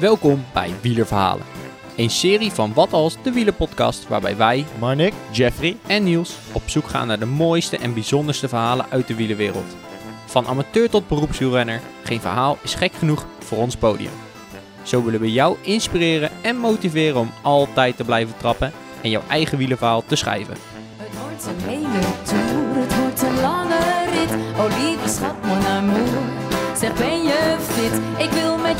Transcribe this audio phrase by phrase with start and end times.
[0.00, 1.46] Welkom bij Wielerverhalen.
[1.96, 5.76] Een serie van Wat Als, de wielerpodcast, waarbij wij, Marnik, Jeffrey.
[5.86, 9.76] en Niels op zoek gaan naar de mooiste en bijzonderste verhalen uit de wielerwereld.
[10.26, 14.10] Van amateur tot beroepswielrenner, geen verhaal is gek genoeg voor ons podium.
[14.82, 18.72] Zo willen we jou inspireren en motiveren om altijd te blijven trappen
[19.02, 20.56] en jouw eigen wielerverhaal te schrijven.
[20.96, 21.46] Het wordt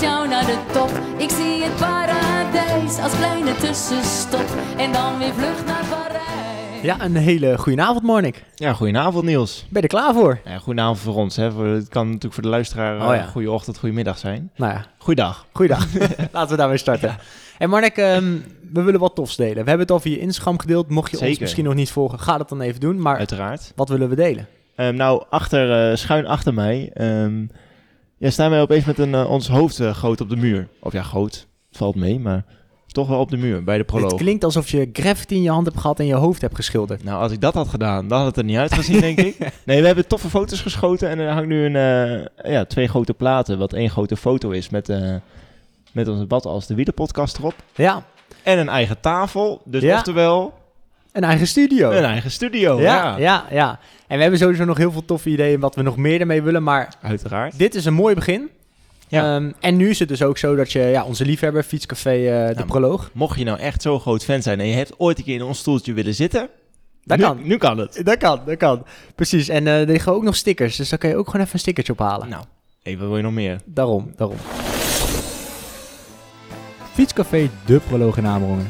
[0.00, 0.90] met jou naar de top.
[1.16, 4.46] Ik zie het paradijs als kleine tussenstop.
[4.76, 6.82] En dan weer vlucht naar Parijs.
[6.82, 8.44] Ja, een hele goede avond, Mornik.
[8.54, 9.66] Ja, goedenavond Niels.
[9.68, 10.40] Ben je er klaar voor?
[10.44, 11.36] Ja, goedenavond voor ons.
[11.36, 11.52] Hè.
[11.52, 13.22] Het kan natuurlijk voor de luisteraar Oh ja.
[13.22, 14.50] uh, goede ochtend, goede middag zijn.
[14.56, 15.46] Nou ja, Goeiedag.
[15.52, 15.86] Goeiedag.
[16.32, 17.16] Laten we daarmee starten.
[17.58, 18.36] En Marnek, ehm,
[18.72, 19.52] we willen wat tofs delen.
[19.54, 20.88] We hebben het al via Instagram gedeeld.
[20.88, 23.00] Mocht je ons misschien nog niet volgen, ga dat dan even doen.
[23.00, 23.72] Maar Uiteraard.
[23.76, 24.46] wat willen we delen?
[24.74, 27.44] Ehm, nou, achter, eh, schuin achter mij ehm,
[28.18, 30.68] ja, staan wij opeens met een, eh, ons hoofd eh, groot op de muur.
[30.80, 31.46] Of ja, groot.
[31.68, 32.44] Het valt mee, maar
[32.86, 34.14] toch wel op de muur bij de Het proloog.
[34.14, 37.04] klinkt alsof je graffiti in je hand hebt gehad en je hoofd hebt geschilderd.
[37.04, 39.36] Nou, als ik dat had gedaan, dan had het er niet uitgezien, denk ik.
[39.64, 43.14] Nee, we hebben toffe foto's geschoten en er hangt nu een, eh, ja, twee grote
[43.14, 44.92] platen, wat één grote foto is met,
[45.92, 47.54] met onze bad als de wielerpodcast erop.
[47.74, 48.04] Ja,
[48.42, 49.94] En een eigen tafel, dus Ja.
[49.96, 50.54] oftewel
[51.16, 51.90] een eigen studio.
[51.90, 52.80] een eigen studio.
[52.80, 55.96] ja, ja, ja, En we hebben sowieso nog heel veel toffe ideeën wat we nog
[55.96, 56.62] meer ermee willen.
[56.62, 57.58] Maar Uiteraard.
[57.58, 58.48] dit is een mooi begin.
[59.08, 59.34] Ja.
[59.36, 62.48] Ehm, en nu is het dus ook zo dat je ja, onze liefhebber, Fietscafé eh,
[62.48, 63.10] de maar- Proloog.
[63.12, 65.42] Mocht je nou echt zo'n groot fan zijn en je hebt ooit een keer in
[65.42, 66.48] ons stoeltje willen zitten,
[67.04, 67.38] Dat nu, kan.
[67.42, 68.00] nu kan het.
[68.04, 68.84] Dat kan, dat kan.
[69.14, 69.48] Precies.
[69.48, 70.76] En eh er liggen ook nog stickers.
[70.76, 72.28] Dus dan kan je ook gewoon even een stickertje ophalen.
[72.28, 72.44] Nou,
[72.84, 73.60] wat wil je nog meer?
[73.64, 74.36] Daarom, daarom.
[76.92, 78.68] Fietscafé De Proloog in Amerongen.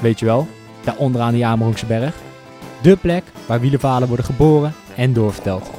[0.00, 0.48] Weet je wel,
[0.86, 2.14] daar onderaan die Amerongse berg.
[2.82, 5.70] De plek waar wielerverhalen worden geboren en doorverteld.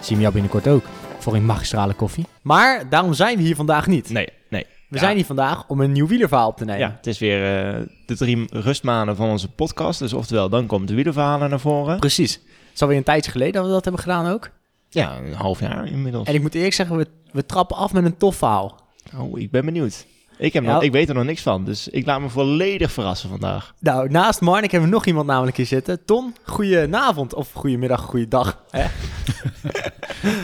[0.00, 0.84] Zie me jou binnenkort ook
[1.18, 2.26] voor een magistrale koffie.
[2.42, 4.10] Maar daarom zijn we hier vandaag niet.
[4.10, 4.66] Nee, nee.
[4.88, 5.00] We Ja.
[5.02, 6.80] zijn hier vandaag om een nieuw wielerverhaal op te nemen.
[6.80, 9.98] Ja, het is weer eh, de drie rustmaanden van onze podcast.
[9.98, 11.98] Dus oftewel, dan komt de wielerverhalen naar voren.
[11.98, 12.32] Precies.
[12.34, 14.50] Het is alweer een tijdje geleden dat we dat hebben gedaan ook.
[14.88, 16.28] Ja, een half jaar inmiddels.
[16.28, 18.80] En ik moet eerlijk zeggen, we, we trappen af met een tof verhaal.
[19.18, 20.06] Oh, ik ben benieuwd.
[20.38, 20.72] Ik, heb Ja.
[20.72, 23.74] nog, ik weet er nog niks van, dus ik laat me volledig verrassen vandaag.
[23.78, 26.04] Nou, naast Marnik hebben we nog iemand namelijk hier zitten.
[26.04, 28.62] Ton, goedenavond of goedemiddag, goeiedag.
[28.70, 28.84] Hè?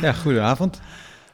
[0.02, 0.80] Ja, goedenavond.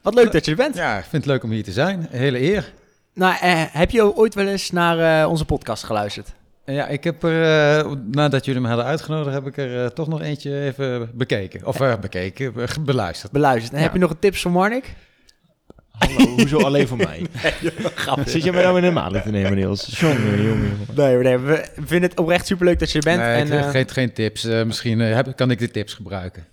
[0.02, 0.74] Wat leuk dat je er bent.
[0.74, 2.08] Ja, ik vind het leuk om hier te zijn.
[2.10, 2.72] Een hele eer.
[3.14, 6.28] Nou, eh, heb je ooit wel eens naar eh, onze podcast geluisterd?
[6.64, 7.42] En Ja, ik heb er,
[7.78, 11.66] eh, nadat jullie me hadden uitgenodigd, heb ik er eh, toch nog eentje even bekeken.
[11.66, 12.52] Of bekeken,
[12.84, 13.32] beluisterd.
[13.32, 13.72] Beluisterd.
[13.72, 13.84] En Ja.
[13.84, 14.94] heb je nog een tips voor Marnik?
[15.98, 17.26] Hallo, hoezo alleen voor mij?
[18.24, 19.98] Zit je mij nou in de maling te nemen, Niels?
[20.00, 20.78] Jongen, jongen, jongen.
[20.94, 23.18] Nee, nee, we vinden het oprecht superleuk dat je er bent.
[23.20, 24.44] Nee, en, ik- eh, geen, geen tips.
[24.44, 26.46] Eh, misschien eh, heb, kan ik de tips gebruiken.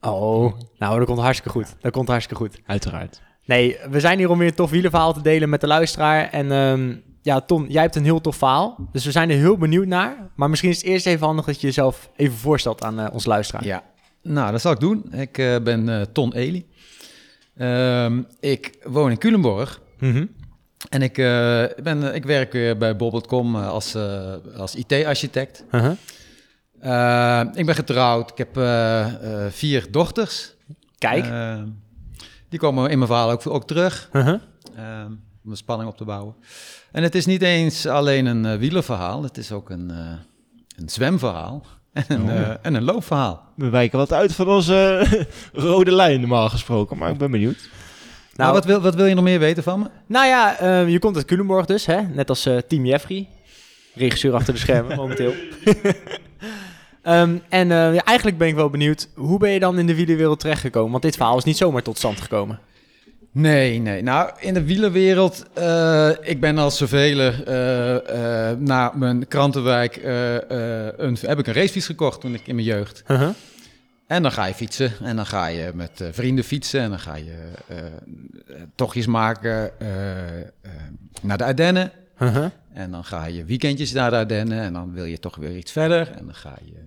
[0.00, 1.74] Oh, nou, dat komt hartstikke goed.
[1.80, 2.60] Dat komt hartstikke goed.
[2.66, 3.20] Uiteraard.
[3.44, 6.28] Nee, we zijn hier om weer een tof wielerverhaal te delen met de luisteraar.
[6.30, 8.88] En ehm, ja, Ton, jij hebt een heel tof verhaal.
[8.92, 10.16] Dus we zijn er heel benieuwd naar.
[10.36, 13.28] Maar misschien is het eerst even handig dat je jezelf even voorstelt aan eh, onze
[13.28, 13.64] luisteraar.
[13.64, 13.82] Ja.
[14.22, 15.12] Nou, dat zal ik doen.
[15.12, 16.66] Ik eh, ben eh, Ton Eli.
[17.56, 19.80] Ehm, ik woon in Culemborg.
[19.98, 20.26] Mhm.
[20.88, 25.64] En ik, eh, ben, eh, ik werk weer bij Bob.com eh, als, eh, als IT-architect.
[25.72, 25.92] Uh-huh.
[26.80, 28.30] Eh, ik ben getrouwd.
[28.30, 30.54] Ik heb eh, eh, vier dochters.
[30.98, 31.24] Kijk.
[31.26, 31.62] Eh,
[32.48, 34.08] die komen in mijn verhaal ook, ook terug.
[34.12, 34.40] Uh-huh.
[34.76, 35.04] eh,
[35.44, 36.34] om de spanning op te bouwen.
[36.92, 39.22] En het is niet eens alleen een eh, wielerverhaal.
[39.22, 39.96] Het is ook een, eh,
[40.76, 41.66] een zwemverhaal.
[41.92, 42.30] En een, Oh.
[42.40, 43.42] eh, en een loopverhaal.
[43.56, 45.06] We wijken wat uit van onze
[45.52, 47.58] rode lijn normaal gesproken, maar ik ben benieuwd.
[47.58, 47.70] Nou,
[48.34, 49.86] Nou, wat, wil, wat wil je nog meer weten van me?
[50.06, 52.00] Nou ja, eh, je komt uit Culemborg dus, hè?
[52.02, 53.28] Net als eh, Team Jeffrey.
[53.94, 55.32] Regisseur achter de schermen, momenteel.
[57.02, 59.94] Ehm, en eh, ja, eigenlijk ben ik wel benieuwd, hoe ben je dan in de
[59.94, 60.90] wielerwereld terechtgekomen?
[60.90, 62.58] Want dit verhaal is niet zomaar tot stand gekomen.
[63.32, 64.02] Nee, nee.
[64.02, 71.16] Nou, in de wielerwereld, eh, ik ben als zoveel eh eh na mijn krantenwijk, een,
[71.20, 73.02] heb ik een racefiets gekocht toen ik in mijn jeugd.
[73.08, 73.28] Uh-huh.
[74.06, 77.16] En dan ga je fietsen en dan ga je met vrienden fietsen en dan ga
[77.16, 77.34] je
[78.74, 79.70] tochtjes maken
[81.22, 81.92] naar de Ardennen.
[82.18, 82.46] Uh-huh.
[82.72, 85.72] En dan ga je weekendjes naar de Ardennen en dan wil je toch weer iets
[85.72, 86.10] verder.
[86.18, 86.78] En dan ga je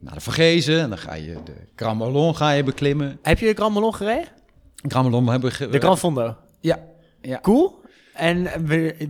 [0.00, 3.18] naar de Vergezen en dan ga je de Ballon ga je beklimmen.
[3.22, 4.35] Heb je de Ballon gereden?
[4.92, 5.68] Hebben we...
[5.68, 6.36] De Grand Fondo.
[6.60, 6.78] Ja,
[7.22, 7.38] ja.
[7.42, 7.84] Cool.
[8.14, 8.48] En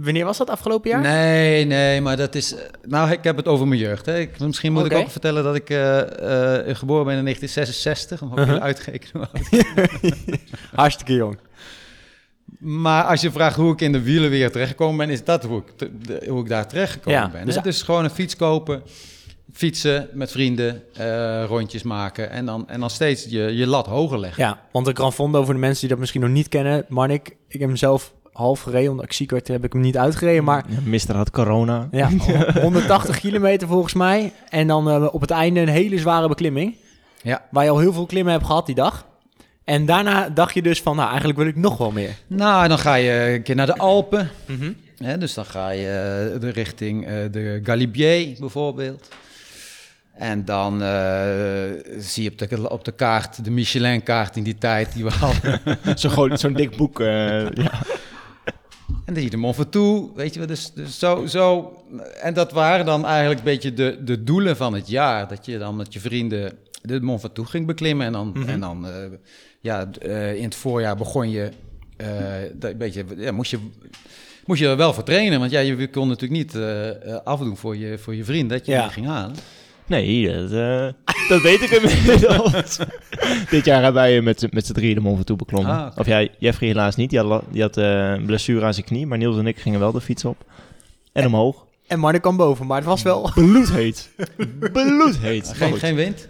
[0.00, 0.50] wanneer was dat?
[0.50, 1.00] Afgelopen jaar?
[1.00, 2.54] Nee, nee, maar dat is...
[2.54, 4.06] eh, Nou, ik heb het over mijn jeugd.
[4.06, 4.18] Hè.
[4.18, 5.98] Ik, misschien moet ik ook vertellen dat ik eh,
[6.68, 8.20] eh, geboren ben in 1966.
[8.20, 8.46] Dan heb ik Uh-huh.
[8.46, 9.12] jullie uitgerekend.
[9.12, 10.38] hoe oud
[10.80, 11.38] Hartstikke jong.
[12.58, 15.72] Maar als je vraagt hoe ik in de wielenwereld terechtgekomen ben, is dat hoe ik,
[15.76, 17.44] te- de- hoe ik daar terechtgekomen Ja, ben.
[17.46, 18.82] dus- Dus, dus gewoon een fiets kopen
[19.52, 24.18] fietsen met vrienden, eh, rondjes maken en dan, en dan steeds je, je lat hoger
[24.18, 24.42] leggen.
[24.44, 27.28] Ja, want de Gran Fondo, voor de mensen die dat misschien nog niet kennen, Marnik,
[27.48, 30.44] ik heb hem zelf half gereden, omdat ik ziek werd, heb ik hem niet uitgereden,
[30.44, 31.88] maar Ja, Mister had corona.
[31.90, 32.08] ja,
[32.60, 34.32] 180 kilometer volgens mij.
[34.48, 36.76] En dan eh, op het einde een hele zware beklimming,
[37.22, 37.44] Ja.
[37.50, 39.06] waar je al heel veel klimmen hebt gehad die dag.
[39.64, 42.10] En daarna dacht je dus van, nou, eigenlijk wil ik nog wel meer.
[42.26, 44.30] Nou, dan ga je een keer naar de Alpen.
[44.46, 44.72] Mhm.
[44.96, 45.86] Hè, dus dan ga je
[46.34, 49.08] eh, de richting eh, de Galibier bijvoorbeeld.
[50.16, 51.64] En dan eh,
[51.98, 56.38] zie je op de, op de kaart, de Michelin-kaart in die tijd die we hadden.
[56.38, 57.00] Zo'n dik boek.
[57.00, 57.06] eh,
[57.50, 57.72] ja.
[58.86, 60.48] En dan zie je de Mont Ventoux, weet je wel.
[60.48, 61.72] Dus, dus zo, zo.
[62.20, 65.28] En dat waren dan eigenlijk een beetje de, de doelen van het jaar.
[65.28, 66.52] Dat je dan met je vrienden
[66.82, 68.06] de Mont Ventoux ging beklimmen.
[68.06, 68.48] En dan, Mhm.
[68.48, 68.92] en dan eh,
[69.60, 69.88] ja,
[70.34, 71.48] in het voorjaar begon je
[71.96, 72.06] eh,
[72.54, 73.58] dat beetje, ja, moest je...
[74.44, 76.56] Moest je er wel voor trainen, want ja, je kon natuurlijk niet
[77.24, 78.82] afdoen voor je, voor je vriend dat je Ja.
[78.82, 79.36] die ging halen.
[79.86, 82.78] Nee, dat, eh, dat weet ik inmiddels.
[83.50, 85.72] Dit jaar hebben wij met, met z'n drieën de Mont Ventoux beklommen.
[85.72, 85.96] Ah.
[85.98, 87.10] Of ja, Jeffrey helaas niet.
[87.10, 89.06] Die had, die had eh, een blessure aan zijn knie.
[89.06, 90.44] Maar Niels en ik gingen wel de fiets op.
[91.12, 91.64] En omhoog.
[91.86, 93.30] En Marnik kwam boven, maar het was wel...
[93.34, 94.10] Bloedheet.
[94.72, 95.52] Bloedheet.
[95.54, 96.28] Geen, geen wind?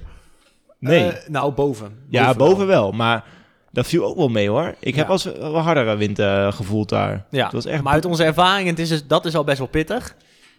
[0.78, 1.08] Nee.
[1.08, 1.92] Eh, nou, boven.
[2.08, 2.92] ja, boven wel.
[2.92, 3.24] Maar
[3.72, 4.74] dat viel ook wel mee hoor.
[4.80, 5.18] Ik heb Ja.
[5.38, 7.24] wel hardere wind eh, gevoeld daar.
[7.30, 9.58] Ja, Het was echt maar uit onze ervaring, het is dus, dat is al best
[9.58, 10.14] wel pittig.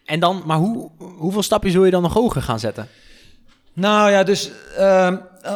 [0.08, 2.88] En dan, maar hoe, hoeveel stapjes wil je dan nog hoger gaan zetten?
[3.74, 5.16] Nou ja, dus ehm,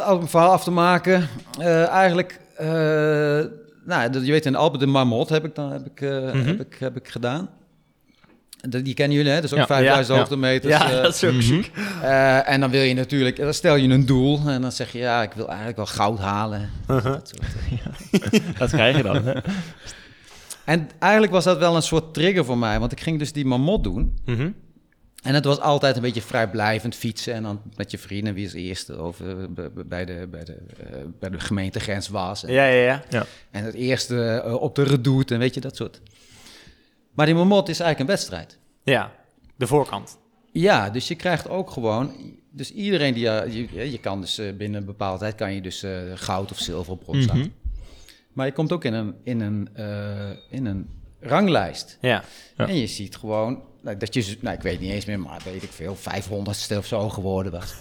[0.09, 1.27] om een verhaal af te maken,
[1.59, 2.67] eh, eigenlijk, eh,
[3.85, 6.09] nou, dat- je weet in de Alpen de Marmot heb ik dan heb ik, eh,
[6.33, 6.45] Mhm.
[6.47, 7.49] heb ik, heb ik gedaan.
[8.69, 9.35] Dat- Die kennen jullie, hè?
[9.41, 9.65] Dat is ook Ja.
[9.65, 10.19] 5000 Ja, ja.
[10.19, 10.73] hoogtemeters.
[10.73, 11.41] ja, dat is ook mhm.
[11.41, 11.71] ziek.
[12.01, 14.99] eh, en dan wil je natuurlijk, dan stel je een doel en dan zeg je,
[14.99, 16.69] ja, ik wil eigenlijk wel goud halen.
[16.87, 17.51] Dat soort.
[18.59, 19.23] Dat krijg je dan.
[19.25, 19.33] Hè?
[20.65, 23.45] En eigenlijk was dat wel een soort trigger voor mij, want ik ging dus die
[23.45, 24.17] Marmot doen.
[24.25, 24.51] Mhm.
[25.21, 28.53] En het was altijd een beetje vrijblijvend fietsen en dan met je vrienden wie is
[28.53, 29.35] eerste of eh,
[29.85, 32.43] bij de, bij de, eh, bij de gemeentegrens was.
[32.43, 33.25] En, Ja, ja, ja.
[33.51, 36.01] en het eerste eh, op de redoute en weet je, dat soort.
[37.13, 38.57] Maar die Marmot is eigenlijk een wedstrijd.
[38.83, 39.11] Ja,
[39.55, 40.17] de voorkant.
[40.51, 42.13] Ja, dus je krijgt ook gewoon,
[42.51, 45.85] dus iedereen die, je, je kan dus binnen een bepaalde tijd kan je dus
[46.15, 47.53] goud of zilver op staan.
[48.33, 50.89] Maar je komt ook in een, in een, eh, in een
[51.19, 51.97] ranglijst.
[52.01, 52.23] Ja.
[52.57, 52.67] Ja.
[52.67, 55.63] En je ziet gewoon nou, dat je, nou, ik weet niet eens meer, maar weet
[55.63, 57.73] ik veel, 500ste of zo geworden was.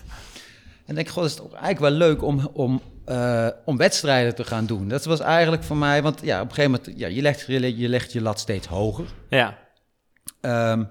[0.86, 4.34] En denk ik, god, is het ook eigenlijk wel leuk om, om, eh, om wedstrijden
[4.34, 4.88] te gaan doen.
[4.88, 7.76] Dat was eigenlijk voor mij, want ja, op een gegeven moment, ja, je legt je,
[7.76, 9.04] je, legt je lat steeds hoger.
[9.28, 9.58] Ja.
[10.40, 10.84] Ehm,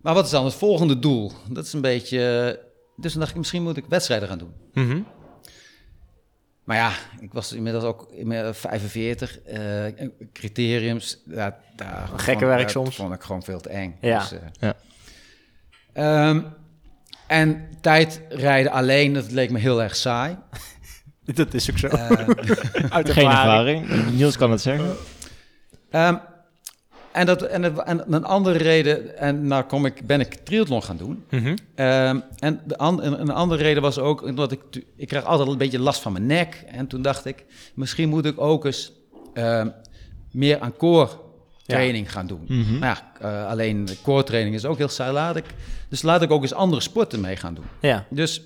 [0.00, 1.32] maar wat is dan het volgende doel?
[1.48, 2.18] Dat is een beetje,
[2.96, 4.54] dus dan dacht ik, misschien moet ik wedstrijden gaan doen.
[4.72, 5.00] Mhm.
[6.68, 9.38] Maar ja, ik was inmiddels ook inmiddels 45.
[9.40, 9.84] eh,
[10.32, 12.96] criteriums, daar, daar Gekke vond- werk dat soms.
[12.96, 13.96] vond ik gewoon veel te eng.
[14.00, 14.18] Ja.
[14.18, 14.74] Dus, eh, Ja.
[15.92, 16.42] ehm,
[17.26, 20.36] en tijdrijden alleen, dat leek me heel erg saai.
[21.34, 21.86] Dat is ook zo.
[21.86, 22.10] Eh,
[22.90, 24.10] Uit Geen ervaring.
[24.10, 24.96] Niels kan het zeggen.
[25.90, 26.16] ehm,
[27.18, 30.82] en, dat, en, het- en een andere reden, en nou kom ik, ben ik triathlon
[30.82, 31.24] gaan doen.
[31.30, 31.56] Mhm.
[31.74, 34.60] Ehm, en de an- een, een andere reden was ook omdat ik,
[34.96, 36.64] ik krijg altijd een beetje last van mijn nek.
[36.66, 37.44] En toen dacht ik,
[37.74, 38.92] misschien moet ik ook eens
[39.34, 39.68] ehm,
[40.32, 41.08] meer aan core
[41.66, 42.44] training gaan doen.
[42.48, 42.78] Mhm.
[42.78, 45.12] Maar ja, eh, alleen core training is ook heel saai.
[45.12, 45.44] Laat ik,
[45.88, 47.64] dus laat ik ook eens andere sporten mee gaan doen.
[47.80, 48.06] Ja.
[48.10, 48.42] Dus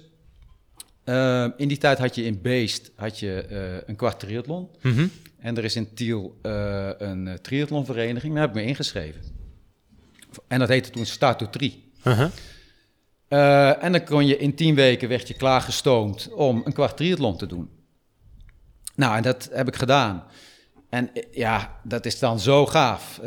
[1.04, 3.58] ehm, in die tijd had je in Beest had je, eh,
[3.88, 4.68] een kwart triathlon.
[4.82, 5.06] Mhm.
[5.42, 8.32] En er is in Tiel eh, een eh, triathlonvereniging.
[8.32, 9.20] Daar heb ik me ingeschreven.
[10.48, 11.90] En dat heette toen Start to Tri.
[12.04, 12.28] Mhm.
[13.28, 17.36] Eh, en dan kon je in tien weken werd je klaargestoomd om een kwart triathlon
[17.36, 17.70] te doen.
[18.94, 20.24] Nou, en dat heb ik gedaan.
[20.88, 23.18] En eh, ja, dat is dan zo gaaf.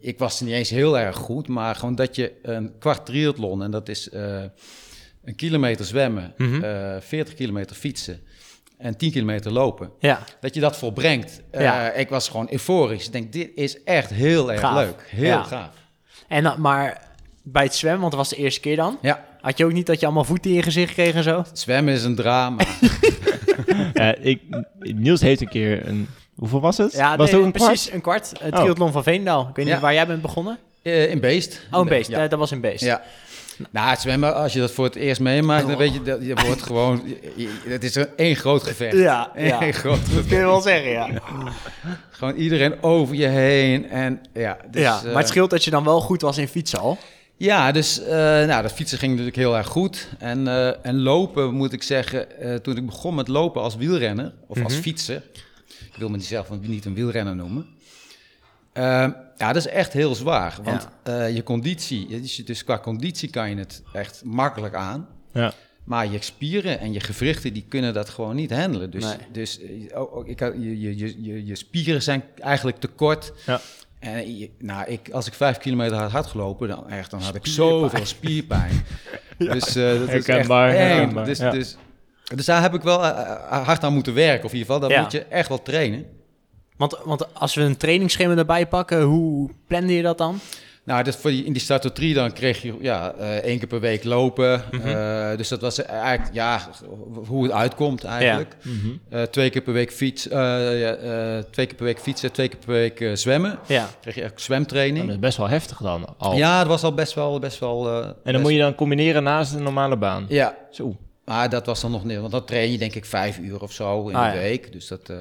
[0.00, 3.70] Ik was niet eens heel erg goed, maar gewoon dat je een kwart triathlon, en
[3.70, 6.64] dat is een kilometer zwemmen, Mhm.
[6.64, 8.20] eh 40 kilometer fietsen
[8.80, 10.20] en 10 kilometer lopen, Ja.
[10.40, 11.40] dat je dat volbrengt.
[11.50, 11.90] Eh, Ja.
[11.92, 13.06] Ik was gewoon euforisch.
[13.06, 14.74] Ik denk, dit is echt heel erg Gaaf.
[14.74, 15.04] leuk.
[15.08, 15.42] Heel Ja.
[15.42, 15.70] gaaf.
[16.28, 17.02] En dan, maar
[17.42, 18.98] bij het zwemmen, want dat was de eerste keer dan.
[19.02, 21.44] Ja, Had je ook niet dat je allemaal voeten in je gezicht kreeg en zo?
[21.52, 22.64] zwemmen is een drama.
[23.94, 24.40] Ja, ik,
[24.78, 26.08] Niels heeft een keer een...
[26.34, 26.92] Hoeveel was het?
[26.92, 27.94] Ja, was nee, het ook een precies kwart?
[27.94, 28.32] een kwart.
[28.40, 29.40] Het triathlon van Veendaal.
[29.48, 29.80] Ik weet niet Ja.
[29.80, 30.58] waar jij bent begonnen.
[30.82, 31.60] Eh, in Beest.
[31.70, 32.10] Oh, een beest.
[32.10, 32.22] Ja.
[32.24, 32.84] Eh, dat was een beest.
[32.84, 33.02] ja.
[33.70, 36.62] Nou, zwemmen, als je dat voor het eerst meemaakt, dan weet je, dat je wordt
[36.62, 37.02] gewoon...
[37.64, 38.96] Het is een één groot gevecht.
[38.96, 39.62] Ja, ja.
[39.62, 40.40] Eén groot Dat kun je gevecht.
[40.42, 41.08] wel zeggen, ja.
[42.10, 44.56] Gewoon iedereen over je heen en ja.
[44.70, 44.98] Dus, ja.
[44.98, 46.98] eh, Maar het scheelt dat je dan wel goed was in fietsen al.
[47.36, 50.08] Ja, dus eh, nou, dat fietsen ging natuurlijk heel erg goed.
[50.18, 54.32] En, eh, en lopen, moet ik zeggen, eh, toen ik begon met lopen als wielrenner,
[54.46, 54.82] of als Mhm.
[54.82, 55.22] fietser,
[55.68, 57.66] ik wil me zelf niet een wielrenner noemen,
[59.40, 60.58] ja, dat is echt heel zwaar.
[60.62, 65.08] Want eh, je conditie, dus, dus qua conditie kan je het echt makkelijk aan.
[65.32, 65.52] Ja.
[65.84, 68.90] Maar je spieren en je gewrichten, die kunnen dat gewoon niet handelen.
[68.90, 69.16] Dus, Nee.
[69.32, 69.60] dus
[69.94, 73.32] ook, ook- ik, had- je, je, je, je, spieren zijn eigenlijk te kort.
[73.46, 73.60] Ja.
[73.98, 77.34] En je- nou, ik, als ik vijf kilometer had hard gelopen, dan, echt, dan had
[77.34, 78.72] ik zoveel spierpijn.
[79.38, 81.24] Dus eh, dat is echt eng.
[81.24, 81.50] Dus, ja.
[81.50, 81.76] dus,
[82.34, 83.04] dus daar heb ik wel
[83.48, 84.44] hard aan moeten werken.
[84.44, 85.02] Of in ieder geval, daar Ja.
[85.02, 86.06] moet je echt wel trainen.
[86.80, 90.40] Want, want als we een trainingsschema erbij pakken, hoe plande je dat dan?
[90.84, 93.68] Nou, dus voor die, in die Starter 3 dan kreeg je ja, eh, één keer
[93.68, 94.62] per week lopen.
[94.84, 96.68] Eh, dus dat was eigenlijk ja,
[97.26, 98.56] hoe het uitkomt eigenlijk.
[99.08, 100.38] Eh, twee keer per week fiets, eh,
[100.80, 103.58] ja, eh, twee keer per week fietsen, twee keer per week eh, zwemmen.
[103.66, 103.88] Ja.
[104.00, 105.04] Kreeg je echt Oh, zwemtraining.
[105.04, 106.36] dat is best wel heftig dan al.
[106.36, 107.88] Ja, dat was al best wel, best wel.
[107.88, 110.24] eh, En best- dan moet je dan combineren naast de normale baan.
[110.28, 110.96] Ja, Zo.
[111.24, 113.72] maar dat was dan nog niet, want dan train je denk ik vijf uur of
[113.72, 114.42] zo in Ah, de ja.
[114.42, 114.72] week.
[114.72, 115.12] Dus dat.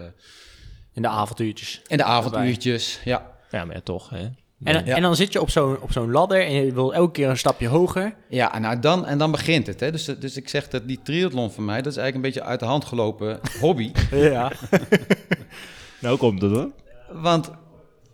[0.93, 1.81] In de avontuurtjes.
[1.87, 3.31] en de avonduurtjes, ja.
[3.51, 4.09] Ja, maar ja, toch.
[4.09, 4.19] Hè.
[4.63, 4.95] En, Ja.
[4.95, 7.37] en dan zit je op zo'n op zo'n ladder en je wil elke keer een
[7.37, 8.15] stapje hoger.
[8.29, 9.79] Ja, en, nou dan, en dan begint het.
[9.79, 9.91] Hè.
[9.91, 12.59] Dus, dus ik zeg dat die triathlon van mij, dat is eigenlijk een beetje uit
[12.59, 13.91] de hand gelopen hobby.
[14.11, 14.51] Ja.
[16.01, 16.71] Nou komt het hoor.
[17.11, 17.51] Want,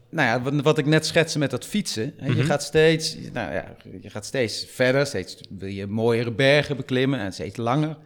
[0.09, 2.13] nou ja, wat, wat ik net schetste met dat fietsen.
[2.17, 6.75] Hè, Je gaat steeds, nou ja, je gaat steeds verder, steeds wil je mooiere bergen
[6.77, 7.97] beklimmen en steeds langer.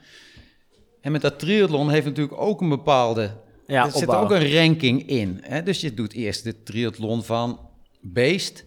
[1.02, 3.32] En met dat triathlon heeft natuurlijk ook een bepaalde,
[3.70, 5.40] Ja, er zit ook een ranking in.
[5.42, 5.64] Hè?
[5.64, 7.60] Dus je doet eerst de triathlon van
[8.02, 8.66] Beest.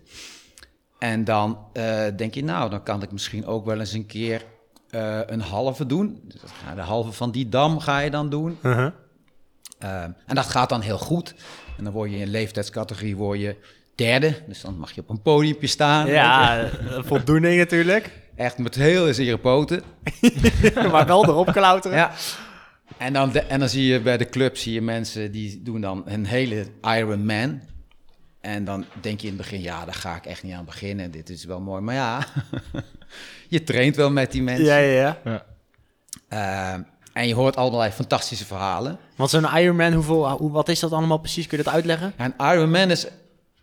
[0.99, 4.44] En dan eh, denk je, nou, dan kan ik misschien ook wel eens een keer
[4.90, 6.21] eh, een halve doen.
[6.25, 6.40] Dus
[6.75, 8.59] de halve van die dam ga je dan doen.
[8.62, 8.90] Uh-huh.
[9.78, 11.35] Ehm, en dat gaat dan heel goed.
[11.78, 13.56] En dan word je in leeftijdscategorie word je
[13.94, 14.35] derde.
[14.49, 16.06] Dus dan mag je op een podiumpje staan.
[16.06, 16.68] Ja, eh,
[17.11, 18.11] voldoening natuurlijk.
[18.37, 19.82] Echt met heel zere poten.
[20.92, 21.97] maar wel erop klauteren.
[21.97, 22.12] Ja.
[23.02, 25.80] En dan, de- en dan zie je bij de club zie je mensen die doen
[25.80, 27.61] dan een hele Ironman.
[28.40, 31.11] En dan denk je in het begin, ja, daar ga ik echt niet aan beginnen.
[31.11, 31.80] Dit is wel mooi.
[31.82, 32.26] Maar ja,
[33.49, 34.64] je traint wel met die mensen.
[34.64, 35.18] ja, ja.
[35.25, 35.44] ja.
[36.28, 36.82] Ehm,
[37.12, 38.99] en je hoort allerlei fantastische verhalen.
[39.16, 41.47] Want zo'n Ironman, hoeveel, hoe, wat is dat allemaal precies?
[41.47, 42.12] Kun je dat uitleggen?
[42.16, 43.06] En Ironman is,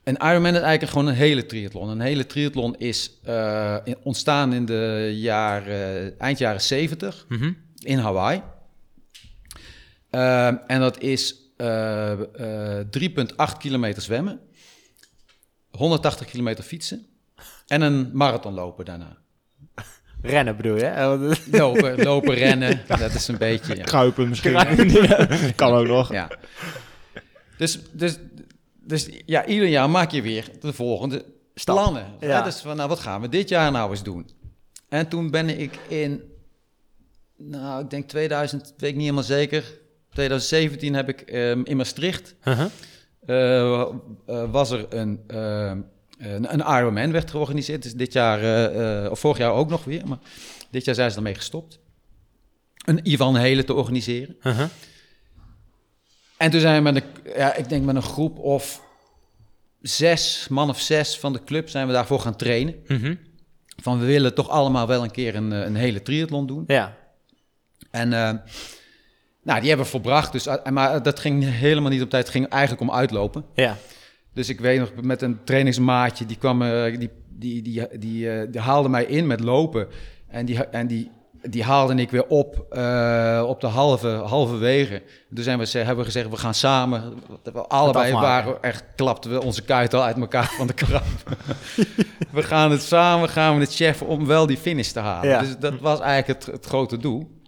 [0.04, 1.90] een Ironman is eigenlijk gewoon een hele triathlon.
[1.90, 7.52] Een hele triathlon is eh, ontstaan in de jaren, eind jaren 70 Mhm.
[7.80, 8.42] in Hawaii.
[10.10, 12.12] Ehm, en dat is eh,
[12.80, 14.40] eh, 3,8 kilometer zwemmen,
[15.72, 17.06] 180 kilometer fietsen
[17.68, 19.18] en een marathon lopen daarna.
[20.22, 21.36] Rennen bedoel je?
[21.52, 23.76] Lopen, lopen rennen, dat is een beetje...
[23.76, 23.84] Ja.
[23.84, 24.52] Kruipen misschien.
[25.08, 26.12] Ja, kan ook nog.
[26.12, 26.28] Ja.
[27.58, 28.18] Dus, dus,
[28.74, 31.26] dus ja, ieder jaar maak je weer de volgende
[31.56, 31.76] Stap.
[31.76, 32.06] plannen.
[32.20, 32.28] Ja.
[32.28, 32.42] Ja.
[32.42, 34.30] Dus van, nou, wat gaan we dit jaar nou eens doen?
[34.90, 36.22] En toen ben ik in,
[37.38, 39.79] nou, ik denk 2000, weet ik niet helemaal zeker,
[40.20, 42.66] 2017 heb ik ehm, in Maastricht, Uh-huh.
[43.26, 45.82] eh, eh, was er een, ehm,
[46.18, 47.84] een, een Ironman werd georganiseerd.
[47.84, 50.18] Dus dit jaar, eh, eh, of vorig jaar ook nog weer, maar
[50.72, 51.80] dit jaar zijn ze ermee gestopt.
[52.86, 54.38] Een, een hele te organiseren.
[54.44, 54.68] Uh-huh.
[56.38, 58.82] En toen zijn we met een, ja, ik denk met een groep of
[59.82, 62.76] zes, man of zes van de club zijn we daarvoor gaan trainen.
[62.88, 63.16] Mhm.
[63.82, 66.64] Van we willen toch allemaal wel een keer een, eh, een hele triathlon doen.
[66.68, 66.98] Ja.
[67.92, 68.34] En eh,
[69.44, 70.32] nou, die hebben we volbracht.
[70.32, 72.24] Dus, uh, maar dat ging helemaal niet op tijd.
[72.24, 73.46] Het ging eigenlijk om uitlopen.
[73.54, 73.78] Ja.
[74.34, 78.48] Dus ik weet nog met een trainingsmaatje, die kwam, eh, die, die, die, die, eh,
[78.52, 79.88] die haalde mij in met lopen.
[80.28, 85.02] En die, en die, die haalde ik weer op eh, op de halve, halve wegen.
[85.34, 87.14] Toen zijn we, hebben we gezegd, we gaan samen.
[87.44, 91.04] We allebei waren echt, klapten we onze kuit al uit elkaar van de krab.
[92.32, 95.30] we gaan het samen, gaan we het cheffen om wel die finish te halen.
[95.30, 95.40] Ja.
[95.40, 97.39] Dus dat was eigenlijk het grote doel.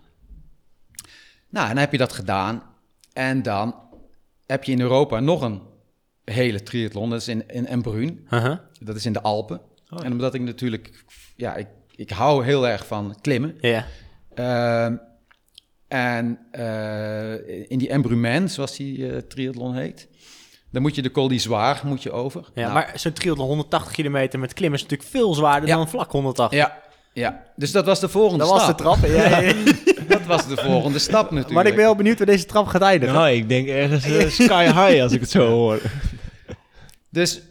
[1.51, 2.63] Nou, en dan heb je dat gedaan.
[3.13, 3.75] En dan
[4.46, 5.62] heb je in Europa nog een
[6.24, 7.10] hele triathlon.
[7.10, 8.27] Dat is in, in Embrun.
[8.29, 8.58] Uh-huh.
[8.79, 9.62] Dat is in de Alpen.
[10.03, 11.03] En omdat ik natuurlijk...
[11.36, 13.58] Ja, ik, ik hou heel erg van klimmen.
[13.60, 13.86] Ja.
[14.34, 14.96] Ehm,
[15.88, 20.08] en eh, in die Embrumen, zoals die eh, triathlon heet...
[20.72, 22.41] Dan moet je de Col d'Izoire moet je over.
[22.53, 25.75] ja Nou, maar zo'n triathlon 180 kilometer met klimmen is natuurlijk veel zwaarder Ja.
[25.75, 26.60] dan vlak 180.
[26.60, 26.81] Ja,
[27.13, 28.77] ja, dus dat was de volgende Dat was de stap.
[28.98, 29.05] trap.
[29.12, 29.39] Ja.
[30.11, 31.51] Dat was de volgende stap natuurlijk.
[31.53, 33.15] Maar ik ben wel benieuwd waar deze trap gaat eindigen.
[33.15, 35.79] Nou, ik denk ergens eh, sky high als ik het zo hoor.
[37.09, 37.41] Dus,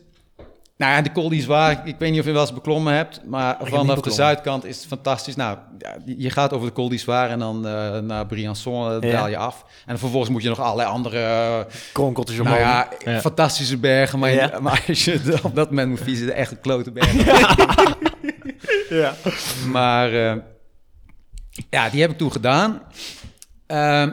[0.77, 3.57] nou ja, de Col d'Izoire, ik weet niet of je wel eens beklommen hebt, maar
[3.63, 5.37] vanaf de zuidkant is het fantastisch.
[5.37, 9.17] Nou, ja, je gaat over de Col d'Izoire en dan eh, naar Briançon eh, Ja.
[9.17, 9.65] daal je af.
[9.87, 12.63] En vervolgens moet je nog allerlei andere, Kronkeltjes nou omhoog.
[12.65, 13.21] ja, Ja.
[13.21, 14.19] fantastische bergen.
[14.19, 14.59] Maar, Ja.
[14.61, 17.25] maar als je op dat moment moet fietsen, de echte klote bergen.
[18.91, 19.15] Ja.
[19.71, 20.37] Maar eh,
[21.71, 22.83] ja, die heb ik toen gedaan.
[23.67, 24.13] Ehm,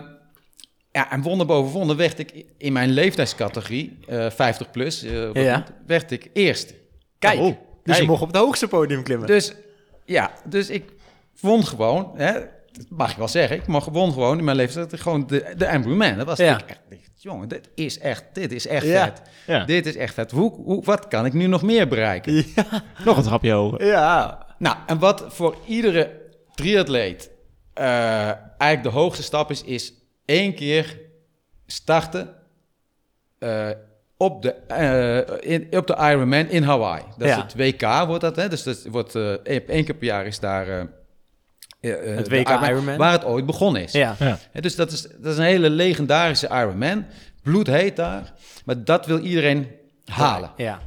[0.91, 5.58] Ja, en wonder boven wonder werd ik in mijn leeftijdscategorie, eh 50 plus, eh, Ja.
[5.58, 6.74] moet- werd ik eerste.
[7.20, 9.27] Kijk, Oh, dus je mocht op het hoogste podium klimmen.
[9.27, 9.53] Dus
[10.06, 10.84] ja, dus ik
[11.39, 12.34] won gewoon, hè,
[12.72, 15.70] dat mag ik wel zeggen, ik mag won gewoon in mijn leeftijd gewoon de, de
[15.70, 16.17] Amber Man.
[16.17, 16.58] Dat was Ja.
[16.60, 19.03] ik echt, jongen, dit is echt, dit is echt Ja.
[19.06, 19.22] vet.
[19.48, 19.65] Ja.
[19.65, 20.32] Dit is echt vet.
[20.32, 22.46] Hoe, hoe, wat kan ik nu nog meer bereiken?
[23.06, 23.86] Nog een trapje hoger.
[23.86, 24.46] ja.
[24.60, 26.25] Nou, en wat voor iedere
[26.57, 27.29] triatleet
[27.73, 27.85] eh,
[28.57, 29.93] eigenlijk de hoogste stap is, is
[30.25, 30.99] één keer
[31.67, 32.33] starten
[33.39, 33.69] eh,
[34.17, 37.03] op, de, eh, in, op de Ironman in Hawaii.
[37.17, 37.35] Dat Ja.
[37.37, 38.35] is het WK, wordt dat.
[38.35, 38.49] Hè?
[38.49, 40.67] Dus dat wordt, eh, één één keer per jaar is daar...
[40.67, 40.79] eh,
[41.79, 42.97] eh, eh, Het WK Ironman.
[42.97, 43.91] Waar het ooit begonnen is.
[43.91, 44.15] Ja.
[44.19, 44.39] Ja.
[44.51, 47.05] Hè, dus dat is, dat is een hele legendarische Ironman.
[47.43, 48.33] Bloed heet daar.
[48.65, 49.67] Maar dat wil iedereen
[50.05, 50.51] halen.
[50.57, 50.81] Ja.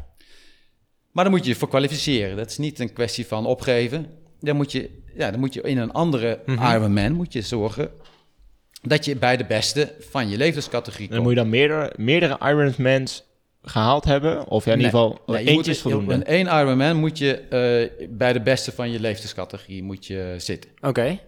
[1.12, 2.36] Maar dan moet je je voor kwalificeren.
[2.36, 4.06] Dat is niet een kwestie van opgeven.
[4.40, 6.72] Dan moet je, ja, dan moet je in een andere Mhm.
[6.72, 7.90] Ironman moet je zorgen
[8.82, 11.28] dat je bij de beste van je leeftijdscategorie Dan komt.
[11.28, 13.24] moet je dan meerdere, meerdere Ironmans
[13.62, 14.46] gehaald hebben.
[14.46, 16.14] Of ja, in ieder geval Nee, je eentje moet- is voldoende.
[16.14, 20.70] In één Ironman moet je eh, bij de beste van je leeftijdscategorie moet je zitten.
[20.80, 21.18] Oké.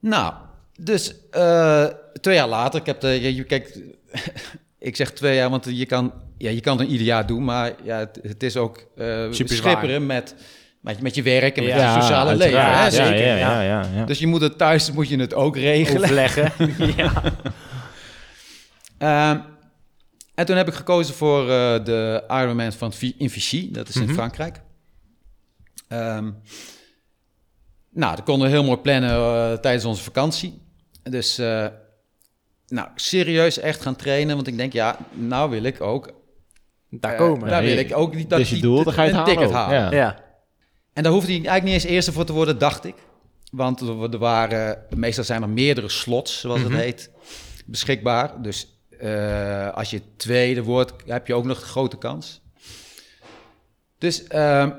[0.00, 0.34] Nou,
[0.80, 1.86] dus eh,
[2.20, 3.78] twee jaar later, ik heb de, je, je- kijk,
[4.78, 7.72] ik zeg twee jaar, want je kan, ja, je kan het ieder jaar doen, maar
[7.82, 9.70] ja, het, het is ook eh Super zwaar.
[9.70, 10.34] schipperen met,
[10.84, 12.78] met, met je werk en met Ja, je sociale leven.
[12.78, 13.26] Hè, zeker.
[13.26, 14.04] ja, ja, ja, ja.
[14.04, 16.02] Dus je moet het thuis moet je het ook regelen.
[16.02, 16.52] Overleggen.
[16.96, 17.12] ja.
[18.98, 19.38] Ehm,
[20.34, 24.04] en toen heb ik gekozen voor eh, de Ironman van in Vichy, dat is in
[24.04, 24.12] Mhm.
[24.14, 24.60] Frankrijk.
[25.88, 26.30] Ehm,
[27.90, 30.62] nou, dat konden we heel mooi plannen eh, tijdens onze vakantie.
[31.02, 31.66] Dus, eh,
[32.66, 36.12] nou, serieus echt gaan trainen, want ik denk, ja, nou wil ik ook...
[36.90, 37.48] Daar komen.
[37.48, 38.30] daar Nee, wil ik ook niet...
[38.30, 39.96] dat is je doel, dan ga je het een halen ticket halen.
[39.96, 40.23] Ja.
[40.94, 42.94] En daar hoefde hij eigenlijk niet eens eerste voor te worden, dacht ik.
[43.50, 46.72] Want er waren, meestal zijn er meerdere slots, zoals Mhm.
[46.72, 47.10] het heet,
[47.66, 48.42] beschikbaar.
[48.42, 52.40] Dus eh, als je tweede wordt, heb je ook nog een grote kans.
[53.98, 54.70] Dus, ehm,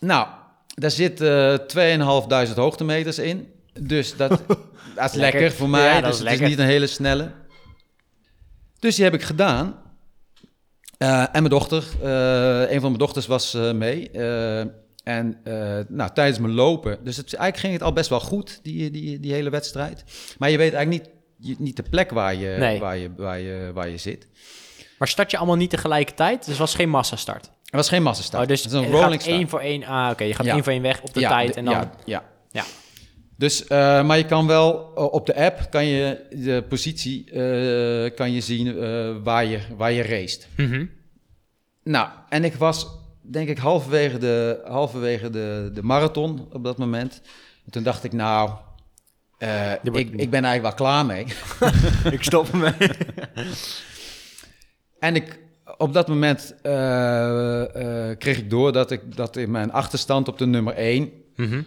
[0.00, 0.28] nou,
[0.74, 3.52] daar zit eh 2.500 hoogtemeters in.
[3.80, 4.30] Dus dat,
[4.94, 5.18] dat is lekker.
[5.40, 5.52] Lekker.
[5.52, 5.84] voor mij.
[5.84, 6.42] Ja, dat dus is het lekker.
[6.44, 7.30] is niet een hele snelle.
[8.78, 9.76] Dus die heb ik gedaan.
[10.98, 14.10] Eh, en mijn dochter, eh, een van mijn dochters was mee.
[15.08, 18.60] En eh, nou, tijdens mijn lopen, dus het, eigenlijk ging het al best wel goed,
[18.62, 20.04] die, die, die hele wedstrijd.
[20.38, 21.14] Maar je weet eigenlijk niet,
[21.48, 22.78] je- niet de plek waar je, Nee.
[22.78, 24.26] waar, je, waar, je, waar je zit.
[24.98, 26.38] Maar start je allemaal niet tegelijkertijd?
[26.38, 27.44] Dus het was geen massastart.
[27.46, 28.42] Er was geen massastart.
[28.42, 29.36] Oh, dus het is een je rolling gaat start.
[29.36, 29.84] één voor één.
[29.84, 30.24] Ah, oké.
[30.24, 30.54] Je gaat Ja.
[30.54, 31.48] één voor één weg op de Ja, tijd.
[31.52, 31.74] de- En dan...
[31.74, 32.24] Ja, ja.
[32.50, 32.64] Ja.
[33.36, 38.32] Dus, eh, maar je kan wel op de app kan je de positie eh, kan
[38.32, 38.74] je zien
[39.22, 40.48] waar, je, waar je raced.
[40.56, 40.86] Mhm.
[41.84, 42.86] Nou, en ik was
[43.30, 47.20] denk ik halverwege de, halverwege de, de marathon op dat moment.
[47.64, 48.50] En toen dacht ik, nou,
[49.38, 51.26] eh, ik, ik ben eigenlijk wel klaar mee.
[52.16, 52.74] Ik stop hem.
[54.98, 55.38] En ik,
[55.76, 60.38] op dat moment eh, eh, kreeg ik door dat, ik, dat in mijn achterstand op
[60.38, 61.62] de nummer 1 Mhm.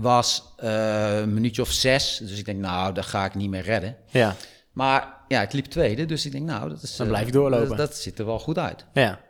[0.00, 2.20] was een minuutje of zes.
[2.22, 3.96] Dus ik denk, nou, dat ga ik niet meer redden.
[4.06, 4.36] Ja.
[4.72, 6.96] Maar ja, ik liep tweede, dus ik denk, nou, dat is...
[6.96, 7.68] Dan blijf je doorlopen.
[7.68, 8.84] Dat, dat ziet er wel goed uit.
[8.92, 9.20] Ja.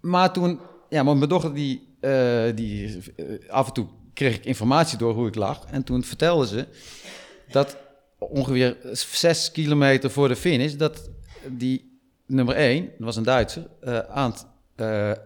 [0.00, 0.60] Maar toen,
[0.90, 5.14] ja, maar mijn dochter die, eh, die eh, af en toe kreeg ik informatie door
[5.14, 5.64] hoe ik lag.
[5.70, 6.66] En toen vertelde ze
[7.50, 7.76] dat
[8.18, 11.10] ongeveer zes kilometer voor de finish, dat
[11.46, 14.46] die nummer één, dat was een Duitser, eh, aan het,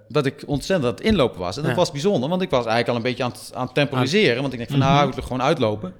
[0.08, 1.56] dat ik ontzettend aan het inlopen was.
[1.56, 1.76] En dat Ja.
[1.76, 4.40] was bijzonder, want ik was eigenlijk al een beetje aan het, aan het temporiseren.
[4.40, 5.94] Want ik denk van, nou, ik wil gewoon uitlopen.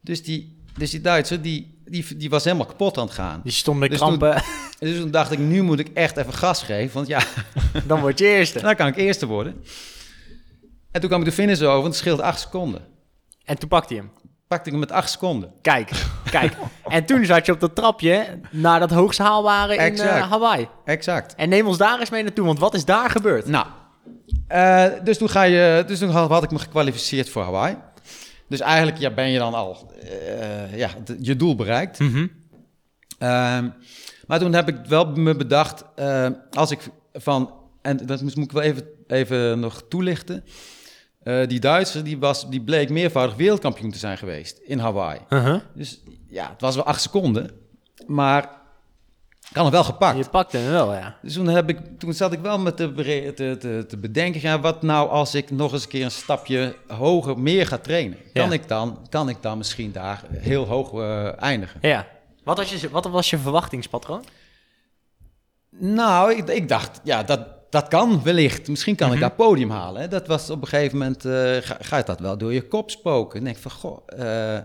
[0.00, 3.40] Dus die, dus die Duitser, die, die, die was helemaal kapot aan het gaan.
[3.44, 4.42] Die stond met Dus krampen.
[4.78, 6.94] Dus toen dacht ik, nu moet ik echt even gas geven.
[6.94, 7.20] Want ja,
[7.86, 8.60] Dan word je eerste.
[8.68, 9.64] dan kan ik eerste worden.
[10.90, 12.82] En toen kwam ik de finish over, want het scheelt acht seconden.
[13.44, 14.12] En toen pakte hij hem.
[14.48, 15.52] Pakte ik hem met acht seconden.
[15.62, 15.90] Kijk,
[16.30, 16.56] kijk.
[16.88, 20.68] En toen zat je op dat trapje naar dat hoogste haalbare in eh, Hawaii.
[20.84, 21.34] Exact.
[21.34, 23.46] En neem ons daar eens mee naartoe, want wat is daar gebeurd?
[23.46, 23.66] Nou,
[24.48, 27.76] eh, dus toen, ga je, dus toen had, had ik me gekwalificeerd voor Hawaii.
[28.52, 31.98] Dus eigenlijk ja, ben je dan al eh, ja, je doel bereikt.
[31.98, 32.26] Mhm.
[33.18, 33.68] Ehm,
[34.26, 36.80] maar toen heb ik wel me bedacht, eh, als ik
[37.12, 40.44] van, en dat moet moet ik wel even, even nog toelichten.
[41.22, 45.20] Eh, die Duitser die was, die bleek meervoudig wereldkampioen te zijn geweest in Hawaii.
[45.28, 45.60] Uh-huh.
[45.74, 47.50] Dus ja, het was wel acht seconden,
[48.06, 48.50] maar
[49.54, 50.16] had hem wel gepakt.
[50.16, 51.16] Je pakte hem wel, ja.
[51.22, 54.60] Dus toen, heb ik, toen zat ik wel met te, te, te, te bedenken, ja,
[54.60, 58.18] wat nou als ik nog eens een keer een stapje hoger, meer ga trainen?
[58.32, 58.52] Kan, Ja.
[58.52, 61.78] ik, dan, kan ik dan misschien daar heel hoog eh, eindigen?
[61.82, 62.06] Ja.
[62.44, 64.24] Wat was je, wat was je verwachtingspatroon?
[65.78, 68.68] Nou, ik, ik dacht, ja, dat, dat kan wellicht.
[68.68, 70.00] Misschien kan ik daar podium halen.
[70.00, 70.08] Hè.
[70.08, 73.40] Dat was op een gegeven moment, eh, ga, gaat dat wel door je kop spoken.
[73.40, 74.62] En ik denk van, goh, eh,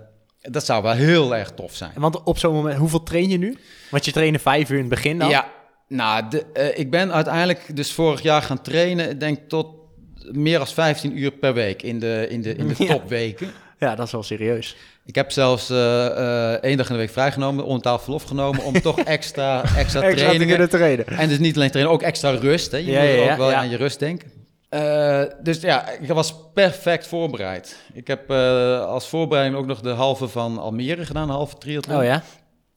[0.52, 1.92] dat zou wel heel erg tof zijn.
[1.96, 3.58] Want op zo'n moment, hoeveel train je nu?
[3.92, 5.30] Want je trainde vijf uur in het begin dan?
[5.30, 5.48] Ja,
[5.88, 9.68] nou, de, eh, ik ben uiteindelijk dus vorig jaar gaan trainen, ik denk tot
[10.32, 12.94] meer dan 15 uur per week in de, in de, in de Ja.
[12.94, 13.52] topweken.
[13.80, 14.76] Ja, dat is wel serieus.
[15.06, 18.82] Ik heb zelfs eh, eh, één dag in de week vrijgenomen, onbetaald verlof genomen, om
[18.82, 20.48] toch extra, extra, Extra te trainingen...
[20.48, 21.08] kunnen trainen.
[21.08, 22.72] En dus niet alleen trainen, ook extra rust.
[22.72, 22.78] Hè.
[22.78, 23.58] Je Ja, moet ja, ja, ook wel ja.
[23.58, 24.32] aan je rust denken.
[24.70, 27.78] Eh, dus ja, ik was perfect voorbereid.
[27.94, 31.98] Ik heb eh, als voorbereiding ook nog de halve van Almere gedaan, de halve triathlon.
[31.98, 32.24] Oh ja?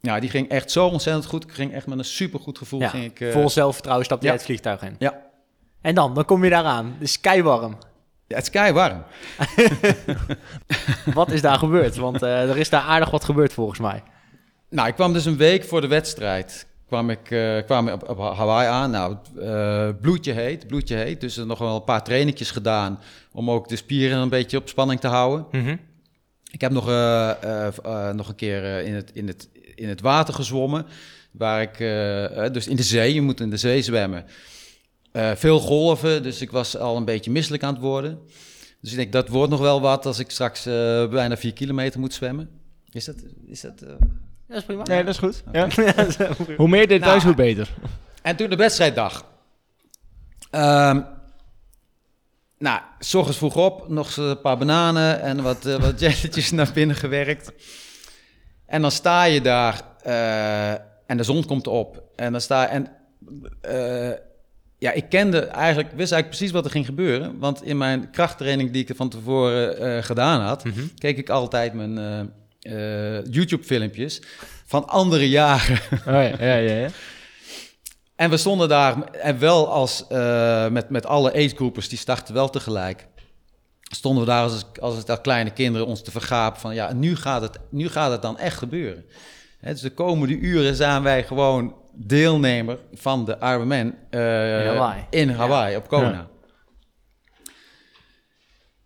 [0.00, 1.44] Ja, die ging echt zo ontzettend goed.
[1.44, 2.80] Ik ging echt met een supergoed gevoel.
[2.80, 2.88] ja.
[2.88, 4.38] Ging ik, eh, Vol zelfvertrouwen stapte je ja.
[4.38, 4.96] uit het vliegtuig in.
[4.98, 5.22] Ja.
[5.80, 6.86] En dan, dan kom je daar aan.
[6.98, 7.76] Het is keiwarm.
[8.26, 9.02] ja, het is kei warm.
[11.14, 11.96] Wat is daar gebeurd?
[11.96, 14.02] Want er is daar aardig wat gebeurd volgens mij.
[14.68, 16.66] Nou, ik kwam dus een week voor de wedstrijd.
[16.90, 18.90] Kwam ik eh, kwam op, op Hawaii aan.
[18.90, 21.20] Nou, eh, bloedje heet, bloedje heet.
[21.20, 23.00] Dus er nog wel een paar trainingjes gedaan
[23.32, 25.46] om ook de spieren een beetje op spanning te houden.
[26.50, 30.86] Ik heb nog, eh, nog een keer in, het, in, het, in het water gezwommen.
[31.30, 31.78] Waar ik,
[32.52, 34.24] dus in de zee, je moet in de zee zwemmen.
[35.34, 38.18] Veel golven, dus ik was al een beetje misselijk aan het worden.
[38.80, 40.64] Dus ik denk, dat wordt nog wel wat als ik straks
[41.10, 42.50] bijna vier kilometer moet zwemmen.
[42.92, 43.16] Is dat...
[43.46, 43.84] Is dat
[44.50, 44.82] Dat is prima.
[44.82, 45.42] Nee, dat is goed.
[45.52, 45.68] Ja.
[46.56, 47.68] Hoe meer details, Nou, hoe beter.
[48.22, 49.24] En toen de wedstrijddag.
[50.50, 51.00] Ehm
[52.58, 56.70] nou, s ochtends vroeg op, nog een paar bananen en wat, eh, wat jelletjes naar
[56.74, 57.52] binnen gewerkt.
[58.66, 60.70] En dan sta je daar eh,
[61.06, 62.02] en de zon komt op.
[62.16, 62.90] En dan sta en
[63.60, 64.10] eh,
[64.78, 67.38] ja, ik kende eigenlijk, wist eigenlijk precies wat er ging gebeuren.
[67.38, 70.64] Want in mijn krachttraining die ik er van tevoren eh, gedaan had,
[70.98, 71.98] keek ik altijd mijn
[72.70, 74.22] eh, YouTube-filmpjes
[74.66, 75.78] van andere jaren.
[76.06, 76.88] Oh, ja, ja, ja.
[78.16, 82.50] En we stonden daar en wel als eh, met, met alle agegroepers, die starten wel
[82.50, 83.06] tegelijk.
[83.80, 87.16] Stonden we daar als, als het als kleine kinderen ons te vergapen van ja, nu
[87.16, 89.04] gaat het, nu gaat het dan echt gebeuren.
[89.60, 95.06] Hè, dus de komende uren zijn wij gewoon deelnemer van de Ironman eh, In Hawaii.
[95.10, 96.10] in Hawaii, op Kona.
[96.10, 96.28] Ja.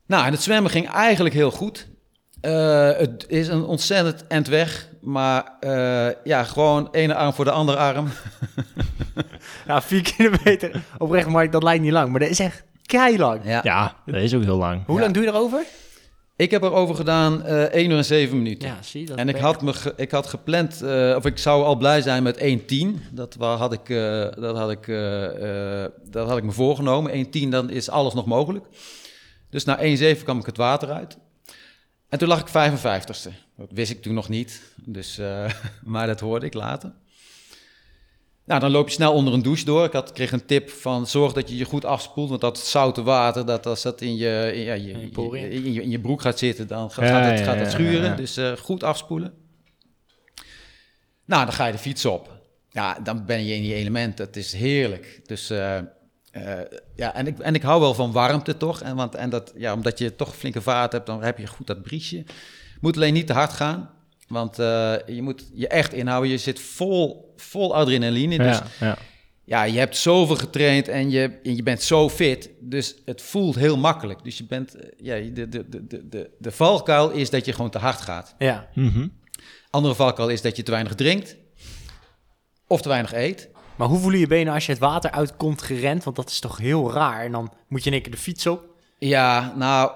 [0.06, 1.86] Nou, en het zwemmen ging eigenlijk heel goed.
[2.44, 7.50] Eh, het is een ontzettend end weg, maar eh, ja, gewoon ene arm voor de
[7.50, 8.08] andere arm.
[9.66, 10.82] Ja, vier kilometer.
[10.98, 12.10] Oprecht, Mark, dat lijkt niet lang.
[12.10, 13.40] Maar dat is echt keilang.
[13.44, 13.60] Ja.
[13.62, 14.82] Ja, dat is ook heel lang.
[14.86, 15.00] Hoe Ja.
[15.02, 15.64] lang doe je erover?
[16.36, 18.68] Ik heb erover gedaan eh 1 uur en 7 minuten.
[18.68, 19.16] Ja, zie je dat?
[19.18, 22.22] en ik had, me ge- ik had gepland, eh, of ik zou al blij zijn
[22.22, 23.02] met 1.10.
[23.12, 27.12] Dat, had ik, eh, dat, had ik, eh, eh, dat had ik me voorgenomen.
[27.12, 28.64] 1.10, dan is alles nog mogelijk.
[29.50, 31.16] Dus na 1.7 kwam ik het water uit.
[32.14, 33.30] En toen lag ik 55ste.
[33.56, 35.50] Dat wist ik toen nog niet, dus, eh,
[35.92, 36.92] maar dat hoorde ik later.
[38.44, 39.84] Nou, dan loop je snel onder een douche door.
[39.84, 42.28] Ik had, kreeg een tip van zorg dat je je goed afspoelt.
[42.28, 45.50] Want dat zoute water, dat als dat in je, in, ja, je, In je poriën.
[45.50, 47.60] in, je, in je broek gaat zitten, dan gaat, Ja, gaat het, ja, gaat ja,
[47.60, 48.10] het schuren.
[48.10, 48.14] ja.
[48.14, 49.34] Dus eh, goed afspoelen.
[51.24, 52.42] Nou, dan ga je de fiets op.
[52.70, 54.16] Ja, dan ben je in je element.
[54.16, 55.20] Dat is heerlijk.
[55.26, 55.78] Dus eh,
[56.34, 58.80] eh, ja, en ik, en ik hou wel van warmte toch.
[58.80, 61.66] En, want, en dat, ja, omdat je toch flinke vaart hebt, dan heb je goed
[61.66, 62.24] dat briesje.
[62.80, 63.90] Moet alleen niet te hard gaan.
[64.28, 66.30] Want eh, je moet je echt inhouden.
[66.30, 68.38] Je zit vol, vol adrenaline.
[68.38, 68.98] Dus Ja, ja.
[69.44, 72.50] ja, je hebt zoveel getraind en je, en je bent zo fit.
[72.60, 74.24] Dus het voelt heel makkelijk.
[74.24, 77.70] Dus je bent, eh, ja, de, de, de, de, de, valkuil is dat je gewoon
[77.70, 78.34] te hard gaat.
[78.38, 78.68] Ja.
[78.74, 79.08] Mhm.
[79.70, 81.36] Andere valkuil is dat je te weinig drinkt.
[82.66, 83.48] Of te weinig eet.
[83.76, 86.04] Maar hoe voelen je benen als je het water uitkomt gerend?
[86.04, 87.24] Want dat is toch heel raar.
[87.24, 88.64] En dan moet je in één keer de fiets op.
[88.98, 89.90] Ja, nou,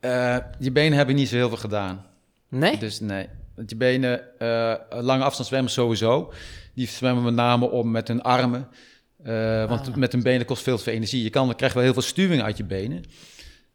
[0.00, 2.06] eh, je benen hebben niet zo heel veel gedaan.
[2.48, 2.78] Nee?
[2.78, 3.28] Dus nee.
[3.56, 6.32] Want je benen, eh, lange afstand zwemmen sowieso.
[6.74, 8.68] Die zwemmen met name om met hun armen.
[9.22, 9.94] Eh, want Ah.
[9.94, 11.22] met hun benen kost veel te veel energie.
[11.22, 13.04] Je kan, krijgt wel heel veel stuwing uit je benen.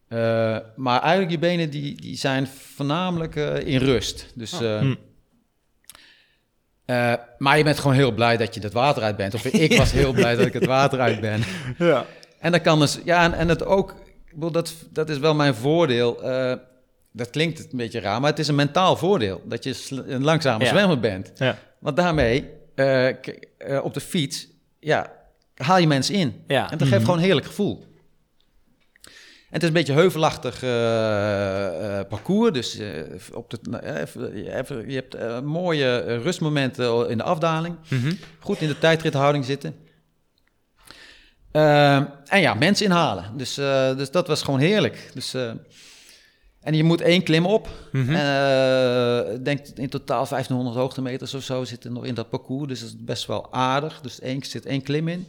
[0.08, 4.32] Eh, maar eigenlijk je benen die, die zijn voornamelijk eh, in rust.
[4.36, 4.80] Dus, Oh.
[4.80, 4.96] Hm.
[6.86, 9.34] Eh, maar je bent gewoon heel blij dat je het water uit bent.
[9.34, 11.42] Of ik was heel blij dat ik het water uit ben.
[11.78, 12.06] Ja.
[12.40, 13.92] En dan kan dus, ja, en, en het ook,
[14.26, 16.24] ik bedoel, dat, dat is wel mijn voordeel.
[16.24, 16.54] eh,
[17.12, 19.76] dat klinkt een beetje raar, maar het is een mentaal voordeel dat je
[20.08, 20.70] een langzame Ja.
[20.70, 21.32] zwemmer bent.
[21.36, 21.58] Ja.
[21.80, 23.10] Want daarmee, eh,
[23.84, 24.48] op de fiets,
[24.80, 25.12] ja,
[25.56, 26.44] haal je mensen in.
[26.48, 26.72] Ja.
[26.72, 27.84] En dat geeft gewoon een heerlijk gevoel.
[29.54, 32.52] En het is een beetje heuvelachtig eh, eh, parcours.
[32.52, 32.90] Dus eh,
[33.34, 33.86] op de, nou,
[34.86, 38.14] je hebt, mooie rustmomenten in de afdaling Mhm.
[38.40, 39.76] goed in de tijdrithouding zitten.
[41.52, 43.26] Ehm, en ja, mensen inhalen.
[43.38, 43.54] Dus,
[43.98, 45.10] dus dat was gewoon heerlijk.
[45.14, 45.34] Dus,
[46.60, 47.68] en je moet één klim op.
[47.92, 48.12] Mhm.
[49.34, 52.68] Ik denk in totaal 1500 hoogtemeters of zo zitten nog in dat parcours.
[52.68, 54.02] Dus dat is best wel aardig.
[54.02, 55.28] Dus één, zit één klim in.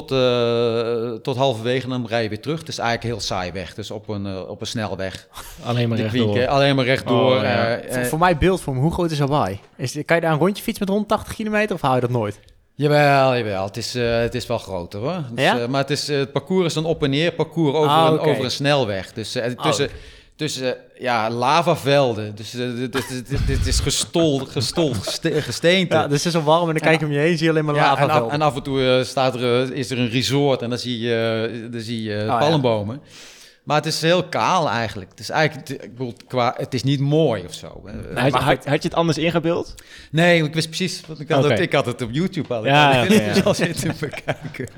[0.00, 2.58] Tot, eh, tot halverwege en dan rij je weer terug.
[2.58, 3.74] Het is eigenlijk heel saai weg.
[3.74, 5.28] Dus op een, eh, op een snelweg.
[5.64, 6.46] Alleen maar rechtdoor.
[6.46, 7.36] Alleen maar rechtdoor.
[7.36, 7.76] Oh, ja.
[7.76, 9.60] eh, Voor, voor mij beeldvorm, hoe groot is Hawaii?
[9.76, 12.40] Is, kan je daar een rondje fietsen met 180 kilometer of hou je dat nooit?
[12.74, 13.64] Jawel, jawel.
[13.64, 15.22] Het is, eh, het is wel groter hoor.
[15.32, 15.58] Dus, Ja?
[15.60, 18.18] eh, maar het, is, het parcours is een op- en neer parcours over, Ah, een,
[18.20, 18.28] oké.
[18.28, 19.12] over een snelweg.
[19.12, 19.88] Dus eh, tussen.
[20.36, 22.34] Tussen ja, lavavelden.
[22.34, 22.68] Dus eh,
[23.46, 25.94] dit, is gestol, gestol geste- gesteente.
[25.94, 27.50] Ja, dus het is al warm en dan kijk je om je heen, zie je
[27.50, 28.02] alleen maar Ja, lava.
[28.02, 30.68] en, af, en af en toe eh, staat er, eh, is er een resort en
[30.68, 32.38] dan zie je, dan zie je Oh, ja.
[32.38, 33.00] palmbomen.
[33.64, 35.10] Maar het is heel kaal eigenlijk.
[35.10, 37.82] Het is eigenlijk, ik bedoel, qua, het is niet mooi of zo.
[38.14, 39.74] Had, maar had, had je het anders ingebeeld?
[40.10, 42.60] Nee, ik wist precies, want ik had, het, ik had het op YouTube al.
[42.60, 43.40] Ik Ja, ja.
[43.44, 44.68] al zitten bekijken.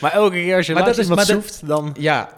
[0.00, 1.96] Maar elke keer als je Maar dat is- iemand maar dat- zoeft, dan...
[1.98, 2.28] Ja.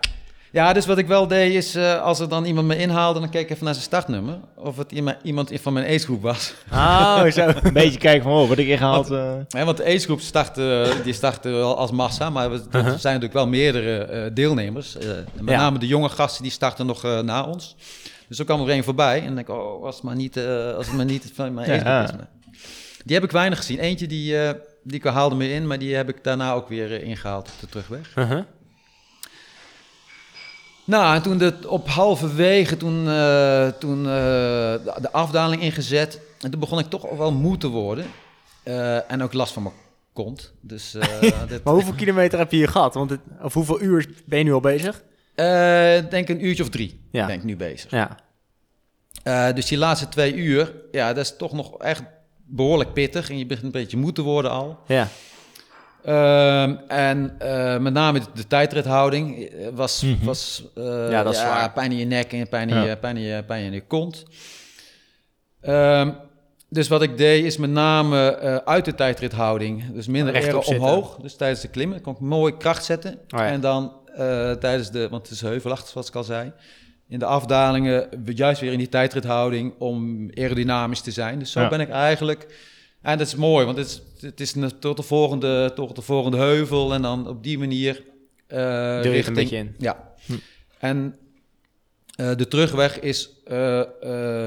[0.52, 3.30] Ja, dus wat ik wel deed is, eh, als er dan iemand me inhaalde, dan
[3.30, 4.38] keek ik even naar zijn startnummer.
[4.56, 6.54] Of het iemand, van mijn acegroep was.
[6.72, 7.46] Oh, zo.
[7.62, 9.10] Een beetje kijken van, oh, word ik ingehaald?
[9.10, 9.32] eh?
[9.48, 12.82] Hè, want de acegroep startte, die startte wel als massa, maar er Uh-huh.
[12.82, 14.96] zijn natuurlijk wel meerdere eh, deelnemers.
[14.98, 15.08] Eh,
[15.40, 15.56] met Ja.
[15.60, 17.76] name de jonge gasten, die starten nog eh, na ons.
[18.28, 20.36] Dus er kwam er een voorbij en dan denk ik, oh, als het maar niet,
[20.36, 22.10] eh, als het maar niet van mijn Ja.
[23.04, 23.78] Die heb ik weinig gezien.
[23.78, 27.08] Eentje die, eh, die haalde me in, maar die heb ik daarna ook weer eh,
[27.08, 28.12] ingehaald op de terugweg.
[28.16, 28.40] Uh-huh.
[30.88, 34.04] Nou, en toen de, op halverwege, toen, eh, toen eh,
[35.00, 36.20] de, afdaling ingezet.
[36.40, 38.06] En toen begon ik toch wel moe te worden.
[38.62, 39.74] Eh, en ook last van mijn
[40.12, 40.52] kont.
[40.60, 40.90] Dus
[41.48, 42.94] dit, Maar hoeveel kilometer heb je hier gehad?
[42.94, 45.02] Want het, of hoeveel uur ben je nu al bezig?
[46.04, 47.26] ik denk een uurtje of drie Ja.
[47.26, 47.90] ben ik nu bezig.
[47.90, 49.52] Ja.
[49.52, 52.02] Dus die laatste twee uur, ja, dat is toch nog echt
[52.44, 53.30] behoorlijk pittig.
[53.30, 54.78] En je begint een beetje moe te worden al.
[54.86, 55.08] Ja.
[56.04, 60.24] Ehm, en eh, met name de, de tijdrithouding eh, was, Mhm.
[60.24, 61.72] was eh, Ja, dat is zwaar.
[61.72, 62.82] pijn in je nek en pijn in, Ja.
[62.84, 64.24] je, pijn in, je, pijn in je kont.
[65.60, 66.10] Ehm,
[66.68, 70.74] dus wat ik deed is met name eh, uit de tijdrithouding, dus minder eren zitten.
[70.84, 71.16] omhoog.
[71.16, 73.12] Dus tijdens de klimmen kon ik mooi kracht zetten.
[73.12, 73.46] Oh ja.
[73.46, 76.52] En dan eh, tijdens de, want het is heuvelachtig zoals ik al zei,
[77.08, 81.38] in de afdalingen juist weer in die tijdrithouding om aerodynamisch te zijn.
[81.38, 81.68] Dus zo Ja.
[81.68, 82.46] ben ik eigenlijk...
[83.08, 86.02] En dat is mooi, want het is, het is een- tot, de volgende, tot de
[86.02, 88.04] volgende heuvel en dan op die manier
[88.46, 89.26] eh het richting...
[89.26, 89.74] een beetje in.
[89.78, 90.12] Ja.
[90.26, 90.32] Hm.
[90.78, 91.18] En
[92.14, 94.46] eh, de terugweg is eh,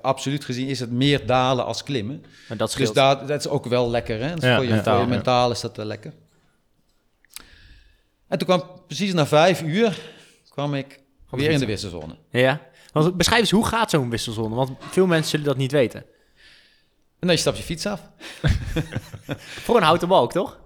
[0.00, 2.20] absoluut gezien is het meer dalen als klimmen.
[2.48, 2.94] Maar dat Dus scheelt.
[2.94, 4.34] daar, dat is ook wel lekker, hè?
[4.34, 4.82] Dus Ja, voor, je, ja.
[4.82, 5.06] voor je Ja.
[5.06, 6.12] mentaal is dat wel lekker.
[8.28, 9.98] En toen kwam precies na vijf uur
[10.48, 12.16] kwam ik weer in de wisselzone.
[12.30, 12.60] Ja.
[12.92, 14.54] Want beschrijf eens, hoe gaat zo'n wisselzone?
[14.54, 16.04] Want veel mensen zullen dat niet weten.
[17.24, 18.00] En dan je stapt je fiets af.
[19.64, 20.58] Voor een houten balk, toch?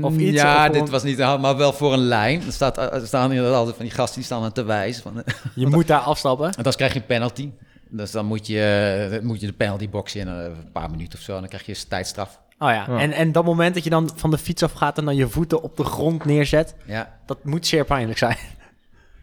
[0.00, 2.42] Of iets, Ja, of dit was niet, maar wel voor een lijn.
[2.46, 5.02] Er, staat, er staan inderdaad altijd van die gasten die staan aan te wijzen.
[5.02, 5.22] Van,
[5.54, 6.52] Je moet daar afstappen.
[6.54, 7.50] en dan krijg je een penalty.
[7.88, 11.24] Dus dan moet je, eh, moet je de penaltybox in eh, een paar minuten of
[11.24, 11.32] zo.
[11.34, 12.40] En dan krijg je een tijdstraf.
[12.58, 12.86] Oh ja.
[12.88, 12.98] Ja.
[12.98, 15.28] En, en dat moment dat je dan van de fiets af gaat en dan je
[15.28, 17.18] voeten op de grond neerzet, Ja.
[17.26, 18.36] dat moet zeer pijnlijk zijn.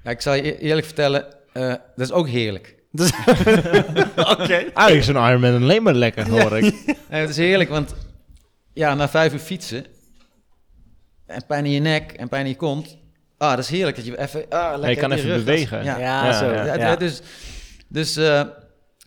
[0.03, 2.75] ja, ik zal je e- eerlijk vertellen, eh, dat is ook heerlijk.
[2.91, 3.11] Dus,
[4.33, 4.53] Oké.
[4.53, 6.63] Eigenlijk is een Ironman alleen maar lekker, hoor ik.
[7.09, 7.95] Nee, het is heerlijk, want
[8.73, 9.85] ja, na vijf uur fietsen
[11.25, 12.97] en pijn in je nek en pijn in je kont.
[13.37, 15.83] Ah, dat is heerlijk dat je even, ah, lekker je kan even rug- bewegen.
[15.83, 16.51] Ja, Ja, Ja, zo.
[16.51, 16.63] ja.
[16.65, 16.95] Ja, Ja.
[16.95, 17.21] Dus,
[17.87, 18.41] dus eh,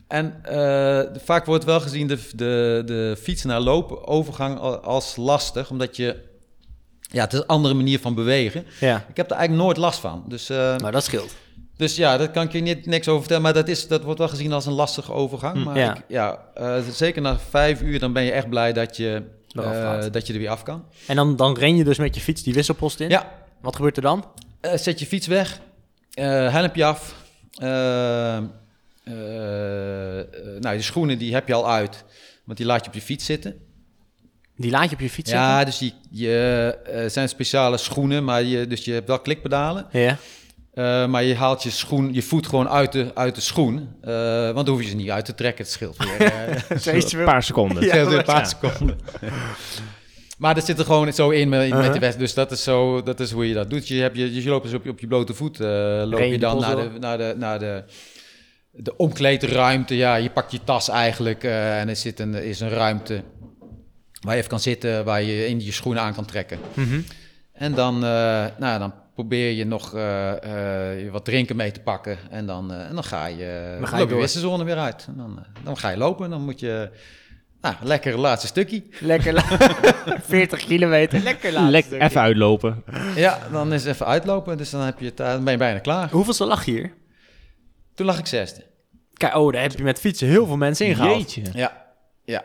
[0.08, 5.16] en eh, vaak wordt wel gezien de, de, de fiets naar lopen overgang al- als
[5.16, 6.16] lastig, omdat je,
[7.00, 8.64] ja, het is een andere manier van bewegen.
[8.80, 9.04] Ja.
[9.08, 10.24] Ik heb er eigenlijk nooit last van.
[10.28, 11.34] Dus, eh, Nou, dat scheelt.
[11.82, 14.18] Dus ja, daar kan ik je niet, niks over vertellen, maar dat, is, dat wordt
[14.18, 15.56] wel gezien als een lastige overgang.
[15.56, 15.94] Hm, maar ja.
[15.96, 19.22] ik- ja eh, zeker na vijf uur, dan ben je echt blij dat je,
[19.54, 20.84] eh, dat je er weer af kan.
[21.06, 23.08] En dan, dan ren je dus met je fiets die wisselpost in.
[23.08, 24.24] Ja, Wat gebeurt er dan?
[24.60, 25.60] Eh, zet je fiets weg,
[26.14, 27.14] eh helmpje af.
[30.60, 32.04] nou, je schoenen die heb je al uit,
[32.44, 33.54] want die laat je op je fiets zitten.
[34.56, 38.66] Die laat je op je fiets Ja, dus die je, zijn speciale schoenen, maar je,
[38.66, 39.82] dus je hebt wel klikpedalen.
[39.82, 40.00] zitten?
[40.00, 40.16] Ja.
[40.72, 43.88] Eh, maar je haalt je, schoen, je voet gewoon uit de, uit de schoen.
[44.00, 44.12] eh,
[44.52, 46.20] want dan hoef je ze niet uit te trekken, het scheelt weer.
[46.20, 47.82] eh, Een paar seconden.
[47.82, 48.22] Weer een Ja.
[48.22, 48.98] paar seconden.
[50.38, 51.82] maar dat zit er gewoon zo in met, met Uh-huh.
[51.84, 52.18] de wedstrijd.
[52.18, 53.88] Dus dat is, zo, dat is hoe je dat doet.
[53.88, 55.60] Je, hebt je, je loopt dus op je, op je blote voet.
[55.60, 55.66] eh,
[56.04, 57.84] loop je dan naar de, naar de, naar de,
[58.70, 59.96] de omkleedruimte.
[59.96, 61.44] Ja, je pakt je tas eigenlijk.
[61.44, 63.22] eh, en er zit een, is een ruimte
[64.20, 65.04] waar je even kan zitten.
[65.04, 66.58] Waar je in je schoenen aan kan trekken.
[66.74, 67.00] Mhm.
[67.52, 72.18] En dan, eh, nou, dan probeer je nog eh, eh, wat drinken mee te pakken.
[72.30, 74.20] En dan, eh, en dan ga je, Dan ga je door.
[74.20, 75.04] wisselzone weer uit.
[75.08, 76.30] En dan, dan ga je lopen.
[76.30, 76.90] Dan moet je...
[77.60, 78.82] Nou, lekker laatste stukje.
[79.00, 79.58] Lekker la-
[80.22, 81.20] 40 kilometer.
[81.22, 81.70] Lekker laat.
[81.70, 82.84] Lek, even uitlopen.
[83.14, 84.56] Ja, dan is even uitlopen.
[84.58, 86.10] Dus dan, heb je het, dan ben je bijna klaar.
[86.10, 86.92] Hoeveelste lag je hier?
[87.94, 88.64] Toen lag ik zesde.
[89.14, 91.32] Kijk, oh, daar heb je met fietsen heel veel mensen ingehaald.
[91.34, 91.58] Jeetje.
[91.58, 91.86] Ja,
[92.24, 92.44] ja.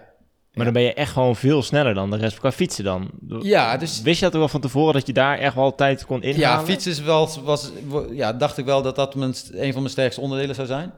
[0.58, 3.10] Maar dan ben je echt gewoon veel sneller dan de rest qua fietsen dan.
[3.42, 6.06] Ja, dus Wist je dat ook wel van tevoren dat je daar echt wel tijd
[6.06, 6.60] kon inhalen?
[6.60, 7.72] ja, fietsen is wel, was,
[8.12, 10.94] ja, dacht ik wel dat dat mijn, een van mijn sterkste onderdelen zou zijn.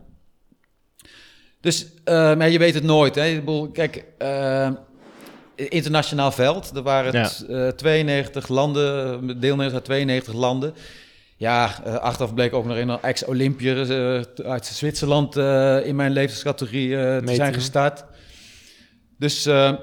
[1.61, 3.15] Dus, eh, maar je weet het nooit.
[3.15, 3.25] Hè.
[3.25, 4.69] Ik bedoel, kijk, eh,
[5.55, 10.73] internationaal veld, er waren het, eh, 92 landen, deelnemers uit 92 landen.
[11.39, 16.97] Ja, eh, achteraf bleek ook nog een ex-Olympiër eh, uit Zwitserland eh, in mijn leeftijdscategorie
[16.97, 18.03] eh, te zijn gestart.
[19.19, 19.73] Dus eh,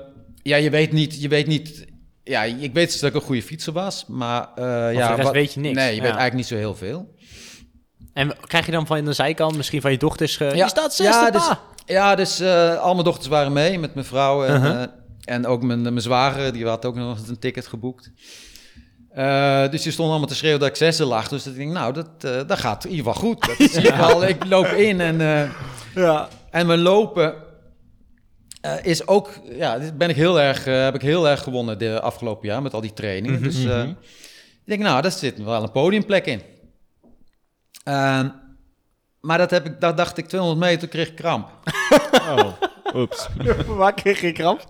[0.42, 1.85] ja, je weet niet, je weet niet.
[2.25, 5.61] Ja, ik weet dat ik een goede fietser was, maar eh, ja, wat- weet je
[5.61, 5.75] niks.
[5.75, 6.01] Nee, je Ja.
[6.03, 7.14] weet eigenlijk niet zo heel veel.
[8.12, 10.44] En krijg je dan van de zijkant, misschien van je dochters, ge...
[10.44, 10.53] Ja.
[10.55, 11.51] je staat zesde, Ja, dus-.
[11.87, 14.83] Ja, dus eh, al mijn dochters waren mee met mijn vrouw en, Uh-huh.
[14.83, 14.88] eh,
[15.25, 18.11] en ook mijn, mijn zwager, die had ook nog eens een ticket geboekt.
[19.11, 21.29] Eh, dus die stonden allemaal te schreeuwen dat ik zesde lag.
[21.29, 23.46] Dus ik denk, nou, dat, eh, dat gaat in ieder geval goed.
[23.46, 25.51] Dat is in ieder geval, ik loop in en, eh,
[25.94, 26.29] Ja.
[26.51, 27.35] en mijn lopen
[28.75, 31.79] eh, is ook, ja, dit ben ik heel erg, eh, heb ik heel erg gewonnen
[31.79, 33.43] de afgelopen jaar met al die trainingen.
[33.43, 33.89] Dus eh, Mhm.
[33.89, 33.97] ik
[34.65, 36.43] denk, nou, daar zit wel een podiumplek in.
[37.85, 38.29] Ehm,
[39.21, 41.49] maar dat, heb ik, dat dacht ik 200 meter, kreeg ik kramp.
[42.37, 42.53] Oh,
[42.95, 43.29] oeps.
[43.67, 44.61] Waar kreeg je kramp?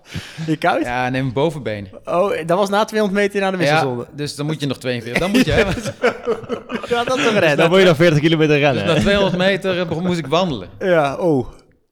[0.45, 0.85] Je kuit?
[0.85, 1.89] Ja, neem mijn bovenbeen.
[2.05, 4.01] Oh, dat was na 200 meter naar de wisselzone.
[4.01, 5.19] Ja, dus dan moet je nog 42.
[5.21, 7.69] Dan moet je, Ja, dat toch Dan redden.
[7.69, 8.85] moet je dan 40 kilometer rennen.
[8.85, 10.69] na 200 meter eh, moest ik wandelen.
[10.79, 11.47] Ja, oh.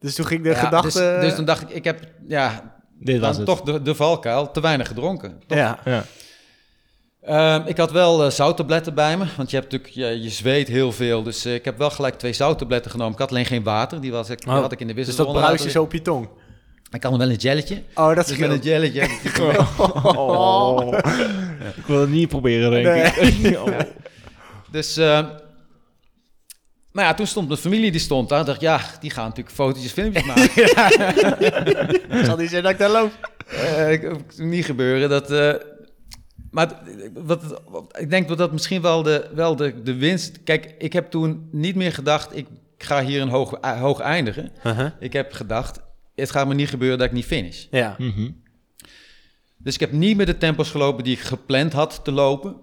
[0.05, 1.17] Dus toen ging de Ja, gedachte...
[1.19, 3.45] dus, dus dan dacht ik, ik heb ja, Dit was dan het.
[3.45, 5.41] toch de, de valkuil, te weinig gedronken.
[5.47, 5.79] ja.
[5.85, 6.03] Ja.
[7.21, 10.67] Ehm, ik had wel eh, zouttabletten bij me, want je hebt natuurlijk, je, je zweet
[10.67, 11.23] heel veel.
[11.23, 13.13] Dus eh, ik heb wel gelijk twee zouttabletten genomen.
[13.13, 15.05] Ik had alleen geen water, die, was ik, die Oh, had ik in de Dus
[15.05, 15.33] wisselzone.
[15.37, 16.29] dat bruist je zo op je tong.
[16.91, 17.83] Ik had nog wel een jelletje.
[17.95, 19.07] Oh, dat Dus met een jelletje
[20.15, 20.97] Oh.
[21.75, 23.57] Ik wil het niet proberen, denk ik.
[23.59, 23.79] Oh.
[24.71, 25.25] Dus, eh,
[26.95, 28.39] maar ja, toen stond mijn familie, die stond daar.
[28.39, 30.67] Ik dacht, ja, die gaan natuurlijk fotootjes, filmpjes maken.
[32.25, 33.11] Zal die zeggen dat ik daar loop?
[33.47, 35.09] Eh, ik- niet gebeuren.
[35.09, 35.53] Dat, eh,
[36.51, 36.79] maar
[37.13, 40.43] wat, wat- ik denk dat dat misschien wel, de, wel de, de winst...
[40.43, 44.51] Kijk, ik heb toen niet meer gedacht, ik ga hier een hoog, eh, hoog eindigen.
[44.65, 44.91] Uh-huh.
[44.99, 45.79] Ik heb gedacht,
[46.15, 47.65] het gaat me niet gebeuren dat ik niet finish.
[47.71, 47.95] Ja.
[49.57, 52.55] Dus ik heb niet meer de tempos gelopen die ik gepland had te lopen.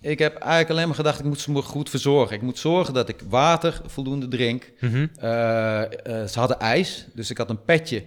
[0.00, 2.36] Ik heb eigenlijk alleen maar gedacht, ik moet ze me goed verzorgen.
[2.36, 4.72] Ik moet zorgen dat ik water voldoende drink.
[4.80, 5.06] Mhm.
[5.16, 8.04] Eh, eh, ze hadden ijs, dus ik had een petje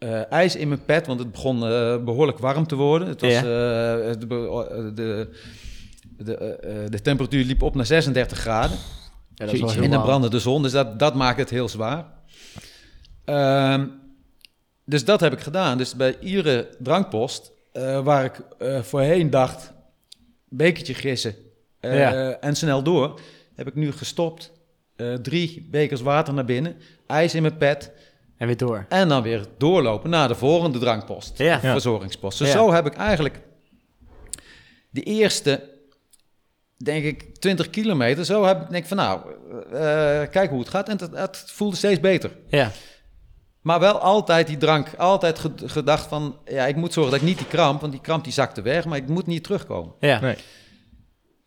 [0.00, 3.08] eh, ijs in mijn pet, want het begon eh, behoorlijk warm te worden.
[3.08, 3.38] Het was, Ja.
[3.38, 3.44] eh,
[4.18, 5.28] de, de, de,
[6.24, 8.76] de, de temperatuur liep op naar 36 graden.
[9.34, 12.06] Ja, dat is En dan brandde de zon, dus dat, dat maakt het heel zwaar.
[13.24, 13.86] Ehm,
[14.84, 15.78] dus dat heb ik gedaan.
[15.78, 17.52] Dus bij iedere drankpost,
[18.02, 18.40] waar ik
[18.82, 19.72] voorheen dacht,
[20.50, 21.34] bekertje gissen
[21.80, 22.30] eh, Ja.
[22.40, 23.20] en snel door,
[23.54, 24.52] heb ik nu gestopt.
[24.96, 27.92] Eh, drie bekers water naar binnen, ijs in mijn pet
[28.36, 28.86] En weer door.
[28.88, 31.60] en dan weer doorlopen naar de volgende drankpost, Ja.
[31.60, 32.38] Verzorgingspost.
[32.38, 32.52] Dus Ja.
[32.54, 33.40] zo heb ik eigenlijk
[34.90, 35.68] de eerste,
[36.76, 39.20] denk ik, 20 kilometer, zo heb ik denk van nou,
[39.72, 40.88] eh, kijk hoe het gaat.
[40.88, 42.30] En het, het voelde steeds beter.
[42.48, 42.70] Ja.
[43.60, 47.26] Maar wel altijd die drank, altijd ge- gedacht van, ja, ik moet zorgen dat ik
[47.28, 49.92] niet die kramp, want die kramp die zakte weg, maar ik moet niet terugkomen.
[50.00, 50.20] Ja.
[50.20, 50.36] Nee.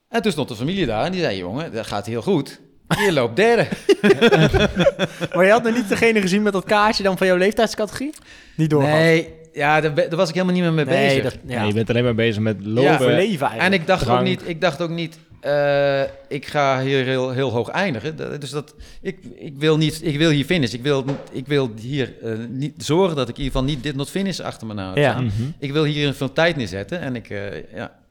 [0.09, 2.59] En toen stond de familie daar en die zei, jongen, dat gaat heel goed.
[3.05, 3.67] Je loopt derde.
[5.33, 8.13] Maar je had nog niet degene gezien met dat kaartje dan van jouw leeftijdscategorie?
[8.55, 8.91] Niet doorgaan.
[8.91, 11.23] Nee, ja, daar, was ik helemaal niet meer mee Nee, bezig.
[11.23, 11.57] dat, ja.
[11.59, 13.09] Nee, je bent alleen maar bezig met lopen.
[13.09, 14.19] Ja, leven En ik dacht drank.
[14.19, 18.39] ook niet, ik dacht ook niet, eh, ik ga hier heel, heel hoog eindigen.
[18.39, 20.73] Dus dat, ik, ik wil niet, ik wil hier finish.
[20.73, 23.95] Ik wil, ik wil hier eh, niet zorgen dat ik in ieder geval niet dit
[23.95, 25.11] not finish achter me na heb Ja.
[25.11, 25.23] staan.
[25.25, 25.43] Mhm.
[25.59, 28.01] Ik wil hier veel tijd neerzetten en ik, eh, ja.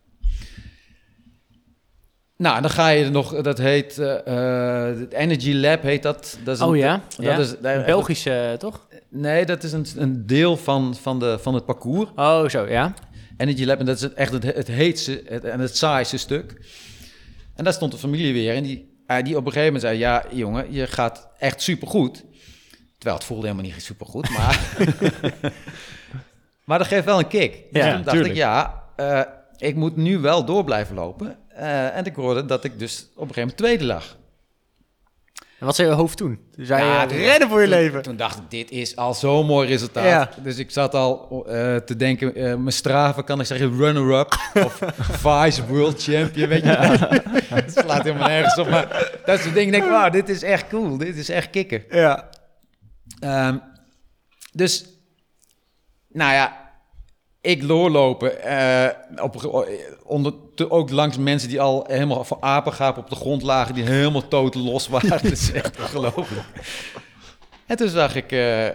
[2.37, 6.39] Nou, dan ga je nog, dat heet, het Energy Lab heet dat.
[6.45, 7.01] dat is Oh een- ja?
[7.17, 7.39] Dat ja.
[7.39, 8.87] is, daar- Belgisch, eh, toch?
[9.09, 12.11] Nee, dat is een, een deel van, van, de, van het parcours.
[12.17, 12.95] Oh, zo, ja.
[13.37, 16.57] Energy Lab, en dat is echt het, het heetste het, en het saaiste stuk.
[17.63, 19.99] En daar stond de familie weer en die, eh, die op een gegeven moment zei...
[19.99, 22.25] ja, jongen, je gaat echt supergoed.
[22.99, 24.61] Terwijl het voelde helemaal niet supergoed, maar...
[26.67, 27.53] maar dat geeft wel een kick.
[27.71, 28.35] Dus Ja, toen dacht tuurlijk.
[28.35, 29.21] ik, ja, eh,
[29.57, 31.37] ik moet nu wel door blijven lopen.
[31.49, 34.17] Eh, en ik hoorde dat ik dus op een gegeven moment tweede lag.
[35.63, 36.39] En wat zei je hoofd toen?
[36.57, 38.03] Toen zei Ja, je, toen- redden voor je toen- leven.
[38.03, 40.05] Toen dacht ik, dit is al zo'n mooi resultaat.
[40.05, 40.31] Ja.
[40.43, 44.79] Dus ik zat al eh, te denken, eh, mijn straven kan ik zeggen runner-up of
[45.27, 46.69] vice world champion, weet je.
[47.55, 50.69] Het slaat helemaal nergens op, maar dat soort dingen denk ik, wauw, dit is echt
[50.69, 51.85] cool, dit is echt kicken.
[51.91, 52.29] Ja.
[53.21, 53.57] Ehm,
[54.53, 54.85] dus,
[56.09, 56.62] nou ja,
[57.43, 59.65] ik doorlopen, eh, op,
[60.05, 63.85] onder, te- ook langs mensen die al helemaal voor apengapen op de grond lagen, die
[63.85, 65.09] helemaal totaal los waren.
[65.23, 66.47] Dat is echt ongelooflijk.
[67.67, 68.75] En toen zag ik eh, eh,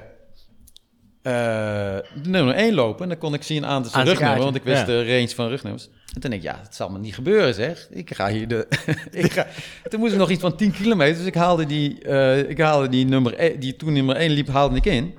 [2.23, 3.03] de nummer 1 lopen.
[3.03, 4.85] En dan kon ik zien aan zijn rugnummer, want ik wist Ja.
[4.85, 5.89] de range van rugnummers.
[6.13, 7.87] En toen denk ik, ja, dat zal me niet gebeuren zeg.
[7.89, 8.67] Ik ga hier de...
[9.11, 9.47] ik ga...
[9.89, 12.89] Toen moest ik nog iets van 10 kilometer, dus ik haalde die, eh, ik haalde
[12.89, 15.15] die nummer 1, die toen nummer 1 liep, haalde ik in.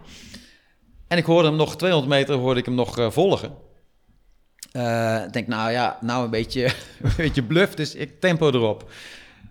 [1.08, 3.52] En ik hoorde hem nog 200 meter, hoorde ik hem nog eh, volgen.
[4.72, 6.64] Eh, ik denk, nou ja, nou een beetje,
[7.02, 8.90] een beetje bluff, dus ik tempo erop.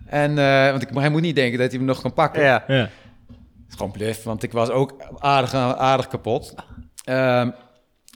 [0.06, 2.42] En, eh, want ik, hij moet niet denken dat hij hem nog kan pakken.
[2.42, 2.64] Ja.
[2.66, 2.74] Ja.
[2.74, 2.88] Het
[3.68, 6.54] is gewoon bluff, want ik was ook aardig, aardig kapot.
[7.04, 7.50] Ehm,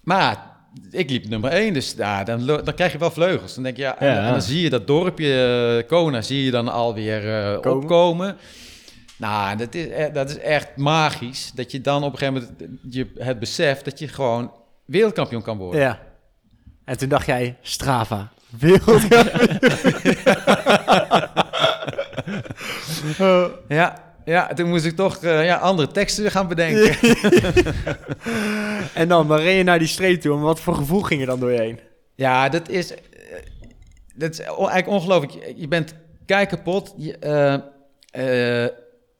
[0.02, 0.50] maar
[0.90, 3.54] ik liep nummer 1, dus ja, dan, dan krijg je wel vleugels.
[3.54, 4.30] Dan denk je, ja, en, Ja, en ja.
[4.30, 7.82] dan zie je dat dorpje Kona, zie je dan alweer eh Komen.
[7.82, 8.36] opkomen.
[9.22, 11.52] Nou, dat is, e- dat is echt magisch.
[11.54, 14.52] Dat je dan op een gegeven moment je, het beseft dat je gewoon
[14.84, 15.80] wereldkampioen kan worden.
[15.80, 16.00] Ja.
[16.84, 19.58] En toen dacht jij, Strava, wereldkampioen.
[23.68, 26.96] Ja, ja, toen moest ik toch eh, ja, andere teksten gaan bedenken.
[29.02, 30.34] en dan, dan reed je naar die streep toe.
[30.36, 31.80] En wat voor gevoel ging er dan door je heen?
[32.14, 32.98] Ja, dat is, eh,
[34.14, 35.32] dat is eigenlijk ongelooflijk.
[35.56, 35.94] Je- bent
[36.26, 36.94] kei kapot.
[36.96, 37.54] Je, eh,
[38.64, 38.70] eh,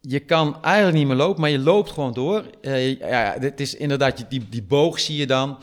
[0.09, 2.45] je kan eigenlijk niet meer lopen, maar je loopt gewoon door.
[2.63, 5.59] Eh, ja, dit is inderdaad, je- die, die boog zie je dan.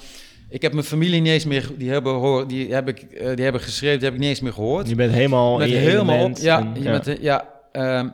[0.49, 3.43] Ik heb mijn familie niet eens meer, die hebben, hoor, die heb ik, eh, die
[3.43, 4.89] hebben geschreven, die heb ik niet eens meer gehoord.
[4.89, 6.43] Je bent helemaal Met in je helemaal element op.
[6.43, 6.91] Ja, en- je ja.
[6.91, 8.07] bent, eh, ja ehm,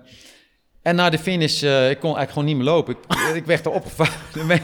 [0.81, 2.95] en na de finish, eh, ik kon eigenlijk gewoon niet meer lopen.
[2.95, 4.13] Ik, ik werd er opgevaren.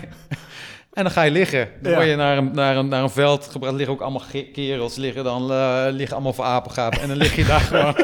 [0.94, 1.70] en dan ga je liggen.
[1.82, 1.98] Dan Ja.
[1.98, 3.74] word je naar een, naar een, naar een veld gebracht.
[3.76, 7.02] liggen ook allemaal kerels, liggen dan eh, liggen allemaal voor apengapen.
[7.02, 7.96] En dan lig je daar gewoon.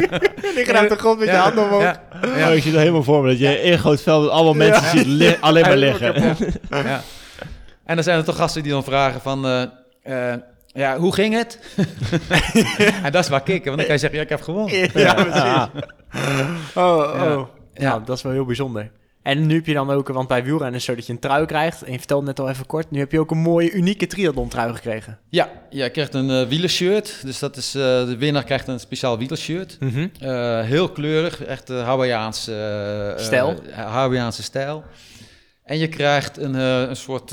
[0.54, 1.82] Liggen uit de grond met je handen omhoog.
[1.82, 2.02] Ja,
[2.48, 4.54] Oh, ik zie er helemaal voor me dat je in een groot veld met allemaal
[4.54, 6.36] mensen ziet li- alleen maar liggen.
[6.70, 7.02] ja.
[7.84, 9.46] En dan zijn er toch gasten die dan vragen van...
[9.46, 9.62] eh,
[10.32, 11.58] eh, ja, hoe ging het?
[13.04, 14.88] en dat is waar kicken, want dan kan je zeggen, ja, ik heb gewonnen.
[14.94, 15.82] Ja, precies.
[16.74, 17.48] Oh, oh.
[17.74, 17.82] Ja.
[17.88, 17.98] Ja.
[18.04, 18.90] dat is wel heel bijzonder.
[19.28, 21.18] En nu heb je dan ook, want bij wielrennen is het zo dat je een
[21.18, 21.82] trui krijgt.
[21.82, 24.48] En je vertelde net al even kort, nu heb je ook een mooie, unieke triathlon
[24.48, 25.18] trui gekregen.
[25.28, 27.20] Ja, ja, je krijgt een eh wielershirt.
[27.24, 29.78] Dus dat is, eh, de winnaar krijgt een speciaal wielershirt.
[30.18, 33.54] Eh, heel kleurig, echt uh, Hawaiiaanse Stijl.
[33.70, 34.84] Hawaiiaanse stijl.
[35.64, 37.30] En je krijgt een, een soort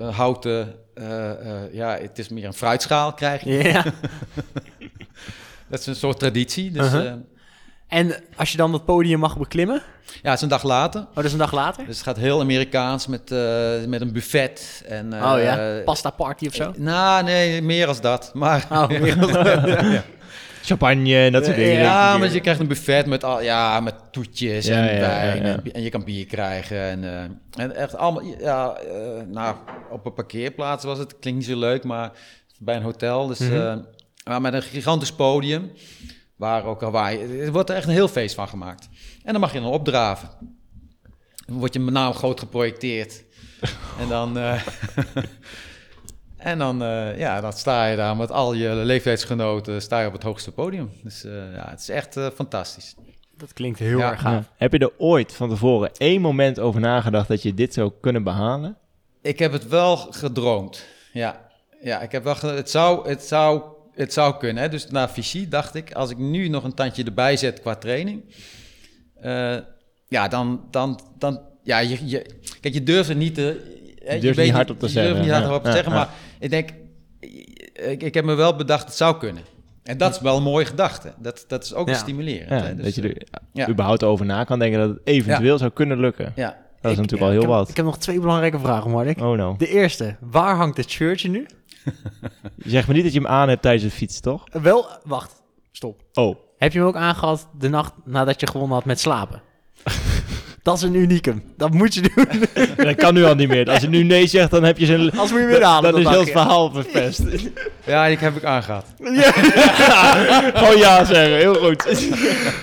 [0.00, 0.74] houten,
[1.72, 3.62] ja, het is meer een fruitschaal krijg je.
[3.62, 3.84] Ja.
[5.70, 6.70] Dat is een soort traditie.
[6.70, 7.12] Dus, Uh-huh.
[7.88, 9.82] Eh, En als je dan dat podium mag beklimmen,
[10.22, 11.00] ja, het is een dag later.
[11.00, 11.86] oh, dat is een dag later?
[11.86, 14.84] Dus het gaat heel Amerikaans met, eh, met een buffet.
[14.88, 16.72] En, eh, oh ja, pasta party of zo?
[16.76, 18.30] Nou, nee, meer als dat.
[18.34, 19.34] Maar, Oh, meer dat.
[20.62, 21.80] Champagne en dat soort Ja, dingen.
[21.82, 25.42] Ja, maar je krijgt een buffet met, al, ja, met toetjes Ja, en ja, wijn.
[25.44, 25.58] ja, ja.
[25.72, 26.80] En, je kan bier krijgen.
[26.80, 29.56] En, eh, en echt allemaal, ja, eh, nou,
[29.90, 31.18] op een parkeerplaats was het.
[31.18, 32.10] Klinkt niet zo leuk, maar
[32.58, 33.26] bij een hotel.
[33.26, 33.54] Dus, Mhm.
[33.56, 33.74] eh,
[34.24, 35.70] maar met een gigantisch podium.
[36.36, 37.40] Waar ook Hawaii.
[37.40, 38.88] Er wordt er echt een heel feest van gemaakt.
[39.24, 40.28] En dan mag je dan opdraven.
[41.46, 43.24] Dan wordt je naam groot geprojecteerd.
[44.00, 44.38] en dan.
[44.38, 44.62] eh,
[46.36, 50.12] En dan, eh, ja, dan sta je daar met al je leeftijdsgenoten sta je op
[50.12, 50.90] het hoogste podium.
[51.02, 52.94] Dus eh, ja, het is echt fantastisch.
[53.36, 54.10] Dat klinkt heel Ja.
[54.10, 54.32] erg gaaf.
[54.44, 54.52] Ja.
[54.56, 58.22] Heb je er ooit van tevoren één moment over nagedacht dat je dit zou kunnen
[58.22, 58.76] behalen?
[59.22, 60.84] Ik heb het wel gedroomd.
[61.12, 61.48] Ja,
[61.80, 63.62] ja ik heb wel ge- het, zou, het, zou,
[63.96, 64.62] het zou kunnen.
[64.62, 64.68] Hè?
[64.68, 68.22] Dus na Vichy dacht ik, als ik nu nog een tandje erbij zet qua training...
[69.20, 69.56] eh,
[70.08, 70.64] ja, dan...
[70.70, 72.26] dan, dan ja, je, je,
[72.60, 73.74] kijk, je durft het niet te...
[74.04, 75.24] hè, je durft weet niet hardop te je durft zeggen.
[75.24, 76.08] niet hardop Ja, te zeggen, maar
[76.40, 76.70] ik denk...
[77.72, 79.42] Ik, ik heb me wel bedacht, het zou kunnen.
[79.82, 81.12] En dat is wel een mooie gedachte.
[81.18, 81.94] Dat, dat is ook Ja.
[81.94, 82.50] stimulerend.
[82.50, 82.74] Ja, hè?
[82.74, 83.22] Dus, dat je er
[83.52, 83.68] ja.
[83.68, 86.32] überhaupt over na kan denken dat het eventueel zou kunnen lukken.
[86.36, 86.64] ja.
[86.88, 87.68] Dat is Ik- natuurlijk al ik heel heb- wat.
[87.68, 89.20] Ik heb nog twee belangrijke vragen, Mark.
[89.20, 89.54] Oh no.
[89.58, 91.46] De eerste, waar hangt het shirtje nu?
[92.56, 94.44] Je zegt me niet dat je hem aan hebt tijdens de fiets, toch?
[94.52, 96.00] Eh, Wel, wacht, stop.
[96.14, 96.36] Oh.
[96.58, 99.42] Heb je hem ook aangehad de nacht nadat je gewonnen had met slapen?
[100.62, 101.42] dat is een unicum.
[101.56, 102.26] Dat moet je doen.
[102.86, 103.70] Dat kan nu al niet meer.
[103.70, 105.18] Als je nu nee zegt, dan heb je zijn...
[105.18, 105.92] Als moet je weer halen.
[105.92, 107.22] Dan is heel het verhaal verpest.
[107.86, 108.84] ja, die heb ik aangehad.
[110.54, 112.08] Gewoon ja zeggen, heel goed.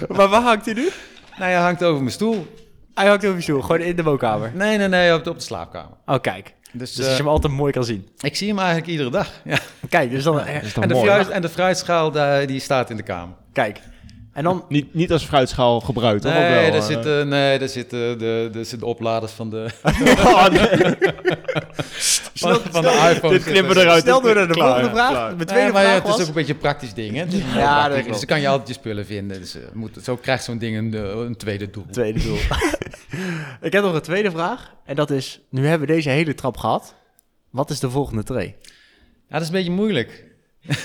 [0.08, 0.90] Maar waar hangt hij nu?
[1.38, 2.48] Nou, hij hangt over mijn stoel.
[2.94, 4.52] Hij hangt over je stoel, gewoon in de woonkamer.
[4.56, 5.98] Nee, nee, nee, op de, op de slaapkamer.
[6.06, 6.54] Oh, kijk.
[6.72, 8.08] Dus, Dus dat je eh, hem altijd mooi kan zien.
[8.20, 9.32] ik zie hem eigenlijk iedere dag.
[9.44, 9.58] Ja.
[9.90, 10.40] Kijk, dus dan...
[10.40, 11.08] eh, is toch En, de mooi?
[11.10, 13.36] fruit, en de fruitschaal daar- die staat in de kamer.
[13.54, 13.80] Kijk.
[14.34, 14.66] En dan...
[14.70, 16.82] Niet, niet als fruitschaal gebruikt, Nee, wel, daar eh?
[16.86, 19.70] zitten, nee, daar zitten de, de, zitten de opladers van de,
[20.26, 20.96] Oh, nee.
[22.34, 23.34] van, van de iPhone.
[23.34, 24.02] Dit knippen eruit.
[24.02, 25.10] Stel door naar de Klaar, volgende vraag.
[25.10, 25.26] klaar.
[25.26, 26.22] Mijn Nee, tweede maar ja, vraag het is was...
[26.22, 27.16] ook een beetje een praktisch ding.
[27.16, 27.24] Hè?
[27.60, 29.40] Ja, dat Dus dan kan je altijd je spullen vinden.
[29.40, 31.86] Dus, eh, moet, zo krijgt zo'n ding een, eh, een tweede doel.
[31.92, 32.38] Tweede doel.
[33.62, 34.74] ik heb nog een tweede vraag.
[34.86, 36.96] En dat is, nu hebben we deze hele trap gehad.
[37.50, 38.56] Wat is de volgende tree?
[39.28, 40.26] Ja, dat is een beetje moeilijk.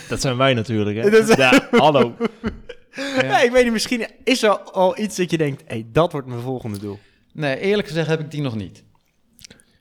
[0.09, 1.11] Dat zijn wij natuurlijk, hè?
[1.11, 2.15] Dat is- Ja, hallo.
[3.23, 3.41] Ja.
[3.41, 5.61] ik weet niet, misschien is er al iets dat je denkt...
[5.67, 6.99] Hé, hey, dat wordt mijn volgende doel.
[7.33, 8.85] Nee, eerlijk gezegd heb ik die nog niet.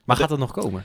[0.04, 0.84] Maar gaat dat nog komen?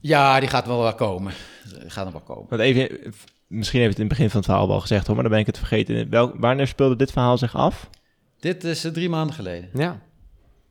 [0.00, 1.32] Ja, die gaat wel wel komen.
[1.80, 2.46] Die gaat nog wel komen.
[2.48, 3.14] Want even,
[3.46, 5.40] misschien heeft het in het begin van het verhaal al gezegd hoor, maar dan ben
[5.40, 6.10] ik het vergeten.
[6.10, 7.90] Wel, wanneer speelde dit verhaal zich af?
[8.38, 9.70] Dit is eh, drie maanden geleden.
[9.74, 10.00] Ja.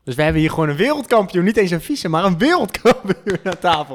[0.04, 1.44] Dus we hebben hier gewoon een wereldkampioen.
[1.44, 3.94] Niet eens een vice, maar een wereldkampioen aan tafel.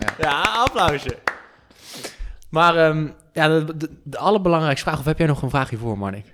[0.00, 0.14] Ja.
[0.18, 1.18] Ja, applausje.
[2.50, 5.98] Maar ehm, ja, de, de, de allerbelangrijkste vraag, of heb jij nog een vraagje voor,
[5.98, 6.24] Marnik?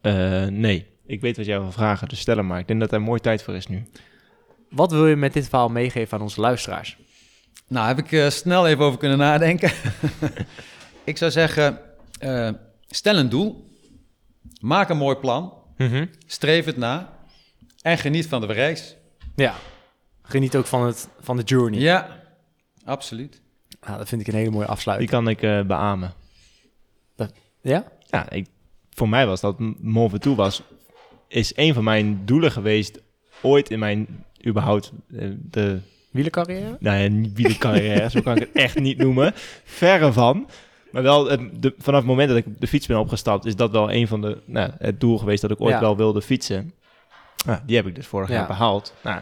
[0.00, 2.58] Eh, nee, ik weet wat jij wil vragen, dus stel hem maar.
[2.58, 3.86] Ik denk dat er mooi tijd voor is nu.
[4.70, 6.96] Wat wil je met dit verhaal meegeven aan onze luisteraars?
[7.68, 9.72] Nou, heb ik eh, snel even over kunnen nadenken.
[11.04, 11.78] ik zou zeggen,
[12.18, 12.50] eh,
[12.86, 13.70] stel een doel.
[14.60, 15.52] Maak een mooi plan.
[16.26, 17.12] Streef het na.
[17.82, 18.96] En geniet van de reis.
[19.36, 19.54] Ja.
[20.22, 21.80] Geniet ook van, het, van de journey.
[21.80, 22.20] Ja,
[22.84, 23.40] absoluut.
[23.86, 25.10] Nou, dat vind ik een hele mooie Die afsluiting.
[25.10, 26.12] kan ik eh, beamen.
[27.62, 27.84] Ja?
[28.06, 28.46] Ja, ik,
[28.90, 30.62] voor mij was dat Mont Ventoux was,
[31.28, 33.00] is een van mijn doelen geweest
[33.42, 36.76] ooit in mijn, überhaupt, eh, de, Wielencarrière?
[36.80, 39.32] nou ja, niet wielercarrière, zo kan ik het echt niet noemen.
[39.64, 40.48] Verre van.
[40.90, 43.70] Maar wel, het, de, vanaf het moment dat ik de fiets ben opgestapt, is dat
[43.70, 45.80] wel een van de, nou, het doel geweest dat ik ooit Ja.
[45.80, 46.72] wel wilde fietsen.
[47.46, 48.34] Nou, die heb ik dus vorig Ja.
[48.34, 48.94] jaar behaald.
[49.02, 49.20] Nou,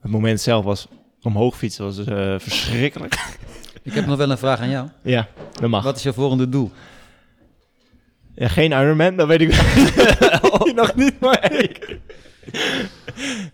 [0.00, 0.88] het moment zelf was,
[1.22, 3.34] omhoog fietsen was eh, verschrikkelijk.
[3.82, 4.88] Ik heb nog wel een vraag aan jou.
[5.02, 5.28] ja,
[5.60, 5.84] dat mag.
[5.84, 6.70] Wat is je volgende doel?
[8.36, 10.72] Ja, geen Ironman, dat weet ik wel.
[10.74, 11.98] nog niet, maar ik.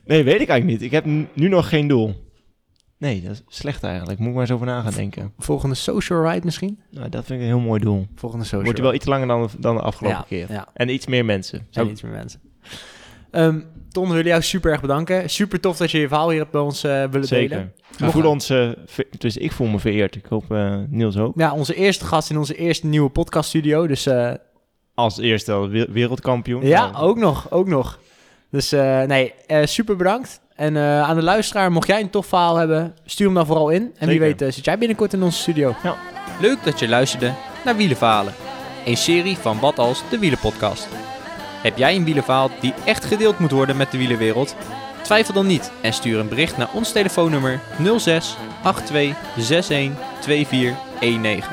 [0.04, 0.82] Nee, weet ik eigenlijk niet.
[0.82, 2.30] Ik heb nu nog geen doel.
[2.98, 4.18] Nee, dat is slecht eigenlijk.
[4.18, 5.32] Moet ik maar eens over na gaan denken.
[5.38, 6.78] Volgende social ride misschien?
[6.90, 8.06] Nou, dat vind ik een heel mooi doel.
[8.14, 10.52] Volgende social Wordt je wel iets langer dan, dan de afgelopen Ja, keer.
[10.52, 10.68] ja.
[10.74, 11.66] En iets meer mensen.
[11.70, 12.40] zijn Zo, iets meer mensen.
[13.30, 13.60] Ehm
[13.90, 15.30] Ton, we willen jou super erg bedanken.
[15.30, 17.48] Super tof dat je je verhaal hier hebt bij ons eh, willen zeker.
[17.48, 17.72] delen.
[17.98, 18.52] We voelen ons,
[19.18, 20.14] dus ik voel me vereerd.
[20.16, 21.32] Ik hoop eh, Niels ook.
[21.38, 23.86] Ja, onze eerste gast in onze eerste nieuwe podcaststudio.
[23.86, 24.32] Dus eh,
[24.94, 26.66] Als eerste wereldkampioen.
[26.66, 27.98] ja, Nou, ook nog, ook nog.
[28.50, 30.40] Dus eh, nee, eh, super bedankt.
[30.54, 33.70] En eh, aan de luisteraar, mocht jij een tof verhaal hebben, stuur hem dan vooral
[33.70, 33.94] in.
[33.98, 35.74] En wie weet zit jij binnenkort in onze studio.
[35.82, 35.96] Ja.
[36.40, 37.32] Leuk dat je luisterde
[37.64, 38.34] naar Wielenverhalen.
[38.84, 40.88] Een serie van Wat Als, de Wielenpodcast.
[41.62, 44.56] Heb jij een wielenverhaal die echt gedeeld moet worden met de wielenwereld?
[45.02, 47.60] Twijfel dan niet en stuur een bericht naar ons telefoonnummer
[47.98, 48.96] 06 82
[49.36, 51.50] 61 2419.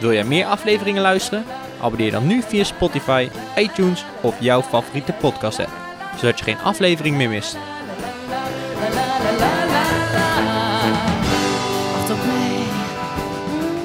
[0.00, 1.44] Wil jij meer afleveringen luisteren?
[1.80, 5.70] Abonneer dan nu via Spotify, iTunes of jouw favoriete podcast app,
[6.16, 7.56] zodat je geen aflevering meer mist.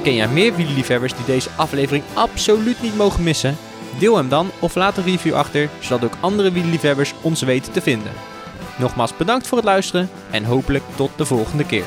[0.02, 3.56] Ken jij meer wielerliefhebbers die deze aflevering absoluut niet mogen missen?
[3.98, 7.80] Deel hem dan of laat een review achter, zodat ook andere wielerliefhebbers ons weten te
[7.80, 8.12] vinden.
[8.78, 11.84] Nogmaals bedankt voor het luisteren en hopelijk tot de volgende keer.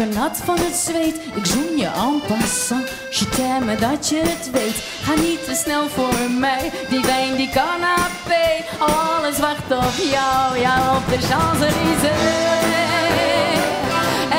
[0.00, 1.16] Lekker nat van het zweet.
[1.34, 4.74] Ik zoen je en passant, je t'aime dat je het weet.
[5.02, 8.46] Ga niet te snel voor mij, die wijn die canapé.
[8.78, 12.38] Alles wacht op jou, ja op de Champs-Élysées.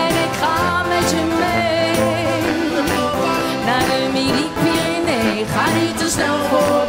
[0.03, 1.95] En ik ga met je mee,
[3.65, 5.47] naar de Midi-Pyrénées.
[5.53, 6.81] Ga niet te snel voor